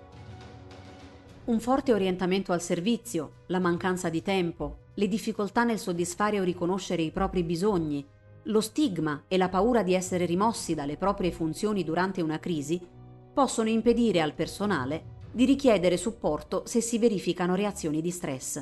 Un 1.47 1.61
forte 1.61 1.93
orientamento 1.93 2.51
al 2.51 2.61
servizio, 2.61 3.43
la 3.47 3.59
mancanza 3.59 4.09
di 4.09 4.21
tempo, 4.21 4.79
le 4.95 5.07
difficoltà 5.07 5.63
nel 5.63 5.79
soddisfare 5.79 6.41
o 6.41 6.43
riconoscere 6.43 7.03
i 7.03 7.11
propri 7.11 7.41
bisogni, 7.43 8.05
lo 8.43 8.59
stigma 8.59 9.23
e 9.29 9.37
la 9.37 9.47
paura 9.47 9.81
di 9.81 9.93
essere 9.93 10.25
rimossi 10.25 10.75
dalle 10.75 10.97
proprie 10.97 11.31
funzioni 11.31 11.85
durante 11.85 12.21
una 12.21 12.37
crisi 12.39 12.85
possono 13.33 13.69
impedire 13.69 14.19
al 14.19 14.33
personale 14.33 15.15
di 15.31 15.45
richiedere 15.45 15.95
supporto 15.95 16.63
se 16.65 16.81
si 16.81 16.97
verificano 16.97 17.55
reazioni 17.55 18.01
di 18.01 18.11
stress. 18.11 18.61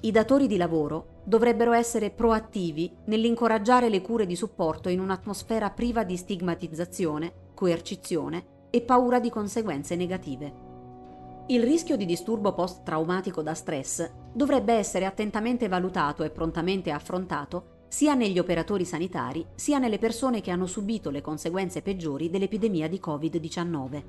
I 0.00 0.10
datori 0.10 0.46
di 0.46 0.56
lavoro 0.56 1.20
dovrebbero 1.22 1.72
essere 1.72 2.08
proattivi 2.08 2.90
nell'incoraggiare 3.06 3.90
le 3.90 4.00
cure 4.00 4.24
di 4.24 4.36
supporto 4.36 4.88
in 4.88 5.00
un'atmosfera 5.00 5.68
priva 5.68 6.02
di 6.02 6.16
stigmatizzazione, 6.16 7.50
coercizione 7.52 8.46
e 8.70 8.80
paura 8.80 9.20
di 9.20 9.28
conseguenze 9.28 9.96
negative. 9.96 10.65
Il 11.48 11.62
rischio 11.62 11.96
di 11.96 12.06
disturbo 12.06 12.54
post-traumatico 12.54 13.40
da 13.40 13.54
stress 13.54 14.10
dovrebbe 14.32 14.72
essere 14.72 15.04
attentamente 15.04 15.68
valutato 15.68 16.24
e 16.24 16.30
prontamente 16.30 16.90
affrontato 16.90 17.84
sia 17.86 18.14
negli 18.14 18.40
operatori 18.40 18.84
sanitari 18.84 19.46
sia 19.54 19.78
nelle 19.78 19.98
persone 19.98 20.40
che 20.40 20.50
hanno 20.50 20.66
subito 20.66 21.08
le 21.08 21.20
conseguenze 21.20 21.82
peggiori 21.82 22.30
dell'epidemia 22.30 22.88
di 22.88 23.00
Covid-19. 23.00 24.02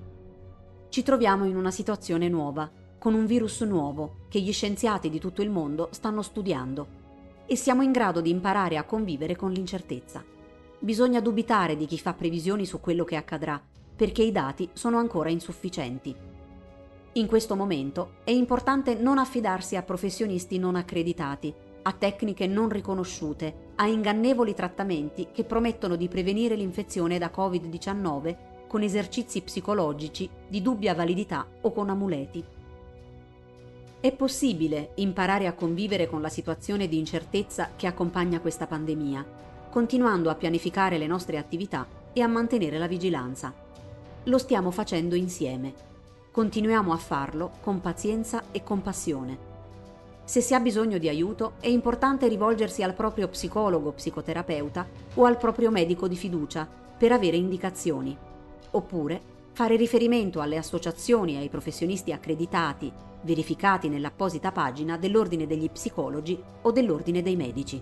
Ci 0.89 1.04
troviamo 1.04 1.45
in 1.45 1.56
una 1.56 1.69
situazione 1.69 2.28
nuova, 2.28 2.71
con 2.97 3.13
un 3.13 3.28
virus 3.28 3.62
nuovo 3.62 4.26
che 4.30 4.39
gli 4.39 4.52
scienziati 4.52 5.12
di 5.12 5.19
tutto 5.19 5.43
il 5.43 5.52
mondo 5.52 5.89
stanno 5.91 6.23
studiando 6.23 6.88
e 7.45 7.56
siamo 7.56 7.84
in 7.84 7.91
grado 7.91 8.19
di 8.19 8.32
imparare 8.32 8.78
a 8.78 8.84
convivere 8.84 9.36
con 9.36 9.52
l'incertezza. 9.52 10.26
Bisogna 10.80 11.19
dubitare 11.19 11.78
di 11.78 11.86
chi 11.86 12.00
fa 12.00 12.15
previsioni 12.15 12.65
su 12.65 12.80
quello 12.80 13.04
che 13.04 13.15
accadrà, 13.15 13.62
perché 13.95 14.23
i 14.23 14.32
dati 14.32 14.67
sono 14.73 14.97
ancora 14.97 15.30
insufficienti. 15.30 16.37
In 17.17 17.25
questo 17.25 17.56
momento 17.56 18.17
è 18.23 18.30
importante 18.30 18.93
non 18.93 19.17
affidarsi 19.17 19.75
a 19.75 19.82
professionisti 19.82 20.60
non 20.60 20.75
accreditati, 20.75 21.51
a 21.82 21.91
tecniche 21.91 22.45
non 22.45 22.69
riconosciute, 22.69 23.71
a 23.77 23.88
ingannevoli 23.88 24.53
trattamenti 24.53 25.30
che 25.32 25.43
promettono 25.43 25.95
di 25.95 26.08
prevenire 26.10 26.53
l'infezione 26.53 27.17
da 27.17 27.32
Covid-19 27.36 28.67
con 28.67 28.84
esercizi 28.84 29.41
psicologici 29.41 30.30
di 30.47 30.62
dubbia 30.62 30.93
validità 30.93 31.47
o 31.62 31.71
con 31.71 31.89
amuleti. 31.89 32.43
È 33.99 34.12
possibile 34.12 34.91
imparare 34.97 35.47
a 35.47 35.53
convivere 35.53 36.08
con 36.08 36.21
la 36.21 36.30
situazione 36.30 36.88
di 36.88 36.99
incertezza 36.99 37.71
che 37.75 37.88
accompagna 37.88 38.39
questa 38.39 38.67
pandemia, 38.67 39.25
continuando 39.71 40.30
a 40.30 40.36
pianificare 40.36 40.99
le 40.99 41.08
nostre 41.08 41.39
attività 41.39 41.88
e 42.13 42.21
a 42.21 42.27
mantenere 42.27 42.77
la 42.77 42.88
vigilanza. 42.88 43.51
Lo 44.25 44.38
stiamo 44.38 44.69
facendo 44.69 45.15
insieme. 45.15 45.88
Continuiamo 46.38 46.93
a 46.93 46.97
farlo 46.97 47.54
con 47.62 47.82
pazienza 47.82 48.43
e 48.52 48.62
compassione. 48.62 49.39
Se 50.23 50.39
si 50.39 50.54
ha 50.54 50.60
bisogno 50.60 51.00
di 51.00 51.10
aiuto 51.10 51.54
è 51.60 51.67
importante 51.67 52.28
rivolgersi 52.28 52.84
al 52.84 52.93
proprio 52.93 53.28
psicologo, 53.28 53.91
psicoterapeuta 53.93 54.86
o 55.15 55.26
al 55.26 55.38
proprio 55.38 55.71
medico 55.71 56.08
di 56.08 56.15
fiducia 56.15 56.69
per 56.95 57.12
avere 57.12 57.38
indicazioni. 57.38 58.15
Oppure 58.69 59.19
fare 59.54 59.78
riferimento 59.78 60.39
alle 60.39 60.58
associazioni 60.58 61.34
e 61.34 61.38
ai 61.38 61.50
professionisti 61.50 62.12
accreditati, 62.12 62.93
verificati 63.21 63.89
nell'apposita 63.89 64.52
pagina 64.52 64.95
dell'Ordine 64.95 65.47
degli 65.47 65.71
Psicologi 65.71 66.39
o 66.62 66.71
dell'Ordine 66.71 67.23
dei 67.23 67.36
Medici. 67.36 67.82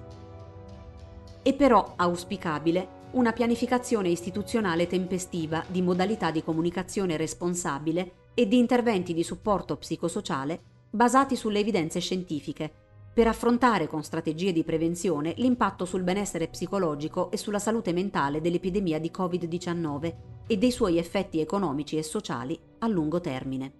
È 1.41 1.53
però 1.53 1.91
auspicabile 1.97 2.87
una 3.11 3.33
pianificazione 3.33 4.07
istituzionale 4.07 4.87
tempestiva 4.87 5.61
di 5.67 5.81
modalità 5.81 6.31
di 6.31 6.41
comunicazione 6.41 7.17
responsabile 7.17 8.23
e 8.35 8.47
di 8.47 8.59
interventi 8.59 9.15
di 9.15 9.23
supporto 9.23 9.77
psicosociale 9.77 10.61
basati 10.91 11.35
sulle 11.35 11.59
evidenze 11.59 11.99
scientifiche, 11.99 12.71
per 13.15 13.27
affrontare 13.27 13.87
con 13.87 14.03
strategie 14.03 14.51
di 14.51 14.63
prevenzione 14.63 15.33
l'impatto 15.37 15.85
sul 15.85 16.03
benessere 16.03 16.49
psicologico 16.49 17.31
e 17.31 17.37
sulla 17.37 17.59
salute 17.59 17.93
mentale 17.93 18.41
dell'epidemia 18.41 18.99
di 18.99 19.09
Covid-19 19.09 20.15
e 20.47 20.57
dei 20.57 20.71
suoi 20.71 20.97
effetti 20.97 21.39
economici 21.39 21.97
e 21.97 22.03
sociali 22.03 22.59
a 22.79 22.87
lungo 22.87 23.21
termine. 23.21 23.71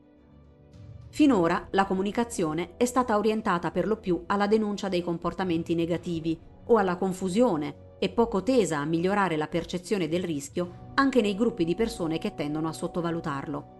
Finora 1.10 1.68
la 1.72 1.86
comunicazione 1.86 2.76
è 2.78 2.86
stata 2.86 3.18
orientata 3.18 3.72
per 3.72 3.88
lo 3.88 3.98
più 3.98 4.24
alla 4.26 4.48
denuncia 4.48 4.88
dei 4.88 5.02
comportamenti 5.02 5.76
negativi 5.76 6.39
o 6.68 6.78
alla 6.78 6.96
confusione 6.96 7.94
e 8.00 8.10
poco 8.10 8.41
tesa 8.41 8.80
a 8.80 8.86
migliorare 8.86 9.38
la 9.38 9.48
percezione 9.48 10.08
del 10.08 10.24
rischio 10.24 10.91
anche 10.96 11.22
nei 11.22 11.36
gruppi 11.36 11.65
di 11.65 11.76
persone 11.76 12.18
che 12.18 12.36
tendono 12.36 12.70
a 12.70 12.74
sottovalutarlo. 12.74 13.75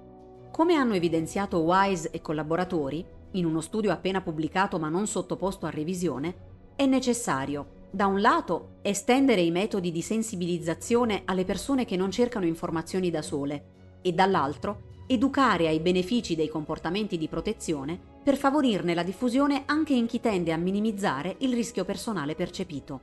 Come 0.55 0.75
hanno 0.75 0.93
evidenziato 0.93 1.57
Wise 1.57 2.11
e 2.11 2.21
collaboratori, 2.21 3.05
in 3.31 3.45
uno 3.45 3.59
studio 3.59 3.91
appena 3.91 4.21
pubblicato 4.21 4.79
ma 4.79 4.87
non 4.87 5.05
sottoposto 5.05 5.65
a 5.65 5.69
revisione, 5.69 6.33
è 6.77 6.85
necessario, 6.85 7.87
da 7.91 8.05
un 8.05 8.21
lato, 8.21 8.77
estendere 8.81 9.41
i 9.41 9.51
metodi 9.51 9.91
di 9.91 10.01
sensibilizzazione 10.01 11.23
alle 11.25 11.43
persone 11.43 11.83
che 11.83 11.97
non 11.97 12.09
cercano 12.09 12.45
informazioni 12.45 13.09
da 13.09 13.21
sole 13.21 13.99
e 14.01 14.13
dall'altro, 14.13 15.03
educare 15.07 15.67
ai 15.67 15.81
benefici 15.81 16.37
dei 16.37 16.47
comportamenti 16.47 17.17
di 17.17 17.27
protezione 17.27 17.99
per 18.23 18.37
favorirne 18.37 18.93
la 18.93 19.03
diffusione 19.03 19.63
anche 19.65 19.93
in 19.93 20.05
chi 20.05 20.21
tende 20.21 20.53
a 20.53 20.57
minimizzare 20.57 21.35
il 21.39 21.53
rischio 21.53 21.83
personale 21.83 22.33
percepito. 22.33 23.01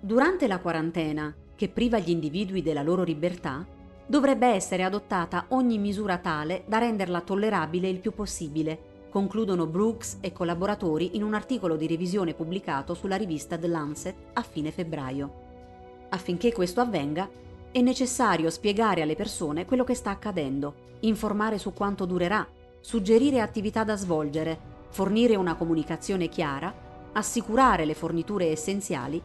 Durante 0.00 0.46
la 0.46 0.60
quarantena, 0.60 1.36
che 1.54 1.68
priva 1.68 1.98
gli 1.98 2.08
individui 2.08 2.62
della 2.62 2.82
loro 2.82 3.02
libertà, 3.02 3.66
dovrebbe 4.10 4.48
essere 4.48 4.82
adottata 4.82 5.44
ogni 5.50 5.78
misura 5.78 6.18
tale 6.18 6.64
da 6.66 6.78
renderla 6.78 7.20
tollerabile 7.20 7.88
il 7.88 8.00
più 8.00 8.12
possibile 8.12 9.06
concludono 9.08 9.66
Brooks 9.66 10.18
e 10.20 10.32
collaboratori 10.32 11.14
in 11.14 11.22
un 11.22 11.32
articolo 11.32 11.76
di 11.76 11.86
revisione 11.86 12.34
pubblicato 12.34 12.94
sulla 12.94 13.14
rivista 13.14 13.56
The 13.56 13.68
Lancet 13.68 14.14
a 14.32 14.42
fine 14.42 14.72
febbraio. 14.72 16.08
Affinché 16.08 16.52
questo 16.52 16.80
avvenga, 16.80 17.28
è 17.70 17.80
necessario 17.80 18.50
spiegare 18.50 19.02
alle 19.02 19.14
persone 19.14 19.64
quello 19.64 19.84
che 19.84 19.94
sta 19.94 20.10
accadendo, 20.10 20.74
informare 21.00 21.58
su 21.58 21.72
quanto 21.72 22.04
durerà, 22.04 22.44
suggerire 22.80 23.40
attività 23.40 23.84
da 23.84 23.94
svolgere, 23.94 24.58
fornire 24.88 25.36
una 25.36 25.54
comunicazione 25.54 26.28
chiara, 26.28 26.74
assicurare 27.12 27.84
le 27.84 27.94
forniture 27.94 28.46
essenziali 28.46 29.22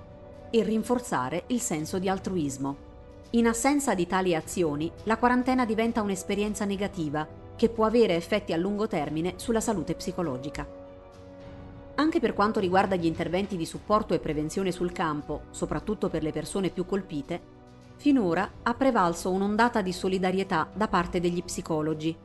e 0.51 0.63
rinforzare 0.63 1.45
il 1.47 1.59
senso 1.59 1.97
di 1.97 2.07
altruismo. 2.07 2.84
In 3.35 3.47
assenza 3.47 3.93
di 3.93 4.07
tali 4.07 4.33
azioni, 4.33 4.89
la 5.03 5.17
quarantena 5.17 5.65
diventa 5.65 6.01
un'esperienza 6.01 6.63
negativa 6.63 7.27
che 7.57 7.67
può 7.67 7.83
avere 7.83 8.15
effetti 8.15 8.53
a 8.53 8.57
lungo 8.57 8.87
termine 8.87 9.33
sulla 9.35 9.59
salute 9.59 9.93
psicologica. 9.93 10.65
Anche 11.95 12.19
per 12.21 12.33
quanto 12.33 12.61
riguarda 12.61 12.95
gli 12.95 13.05
interventi 13.05 13.57
di 13.57 13.65
supporto 13.65 14.13
e 14.13 14.19
prevenzione 14.19 14.71
sul 14.71 14.93
campo, 14.93 15.47
soprattutto 15.51 16.07
per 16.07 16.23
le 16.23 16.31
persone 16.31 16.69
più 16.69 16.85
colpite, 16.85 17.53
Finora 17.97 18.49
ha 18.63 18.73
prevalso 18.73 19.29
un'ondata 19.31 19.81
di 19.81 19.91
solidarietà 19.91 20.69
da 20.73 20.87
parte 20.87 21.19
degli 21.19 21.43
psicologi. 21.43 22.15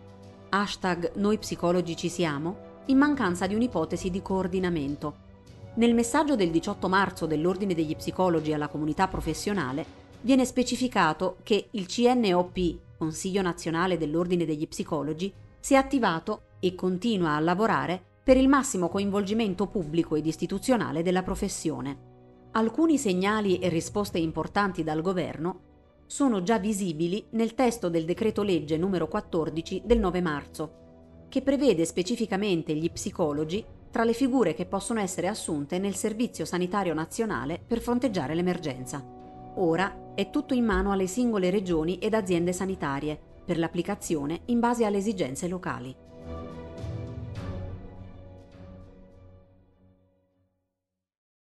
Hashtag 0.50 1.14
Noi 1.14 1.38
psicologi 1.38 1.96
ci 1.96 2.08
siamo, 2.08 2.82
in 2.86 2.98
mancanza 2.98 3.48
di 3.48 3.56
un'ipotesi 3.56 4.10
di 4.10 4.22
coordinamento. 4.22 5.28
Nel 5.74 5.94
messaggio 5.94 6.36
del 6.36 6.50
18 6.50 6.88
marzo 6.88 7.26
dell'Ordine 7.26 7.74
degli 7.74 7.96
psicologi 7.96 8.52
alla 8.52 8.68
comunità 8.68 9.08
professionale 9.08 9.99
viene 10.22 10.44
specificato 10.44 11.38
che 11.42 11.68
il 11.72 11.86
CNOP, 11.86 12.78
Consiglio 12.98 13.40
nazionale 13.40 13.96
dell'Ordine 13.96 14.44
degli 14.44 14.68
psicologi, 14.68 15.32
si 15.58 15.74
è 15.74 15.76
attivato 15.76 16.42
e 16.60 16.74
continua 16.74 17.34
a 17.34 17.40
lavorare 17.40 18.00
per 18.22 18.36
il 18.36 18.48
massimo 18.48 18.88
coinvolgimento 18.88 19.66
pubblico 19.66 20.16
ed 20.16 20.26
istituzionale 20.26 21.02
della 21.02 21.22
professione. 21.22 22.08
Alcuni 22.52 22.98
segnali 22.98 23.58
e 23.58 23.68
risposte 23.68 24.18
importanti 24.18 24.82
dal 24.82 25.00
governo 25.00 25.68
sono 26.06 26.42
già 26.42 26.58
visibili 26.58 27.24
nel 27.30 27.54
testo 27.54 27.88
del 27.88 28.04
decreto 28.04 28.42
legge 28.42 28.76
numero 28.76 29.08
14 29.08 29.82
del 29.84 29.98
9 30.00 30.20
marzo, 30.20 30.74
che 31.28 31.40
prevede 31.40 31.84
specificamente 31.84 32.74
gli 32.74 32.90
psicologi 32.90 33.64
tra 33.90 34.04
le 34.04 34.12
figure 34.12 34.52
che 34.52 34.66
possono 34.66 35.00
essere 35.00 35.28
assunte 35.28 35.78
nel 35.78 35.94
Servizio 35.94 36.44
Sanitario 36.44 36.92
Nazionale 36.92 37.62
per 37.64 37.80
fronteggiare 37.80 38.34
l'emergenza. 38.34 39.19
Ora 39.62 40.12
è 40.14 40.30
tutto 40.30 40.54
in 40.54 40.64
mano 40.64 40.90
alle 40.90 41.06
singole 41.06 41.50
regioni 41.50 41.98
ed 41.98 42.14
aziende 42.14 42.50
sanitarie 42.50 43.18
per 43.44 43.58
l'applicazione 43.58 44.40
in 44.46 44.58
base 44.58 44.86
alle 44.86 44.96
esigenze 44.96 45.48
locali. 45.48 45.94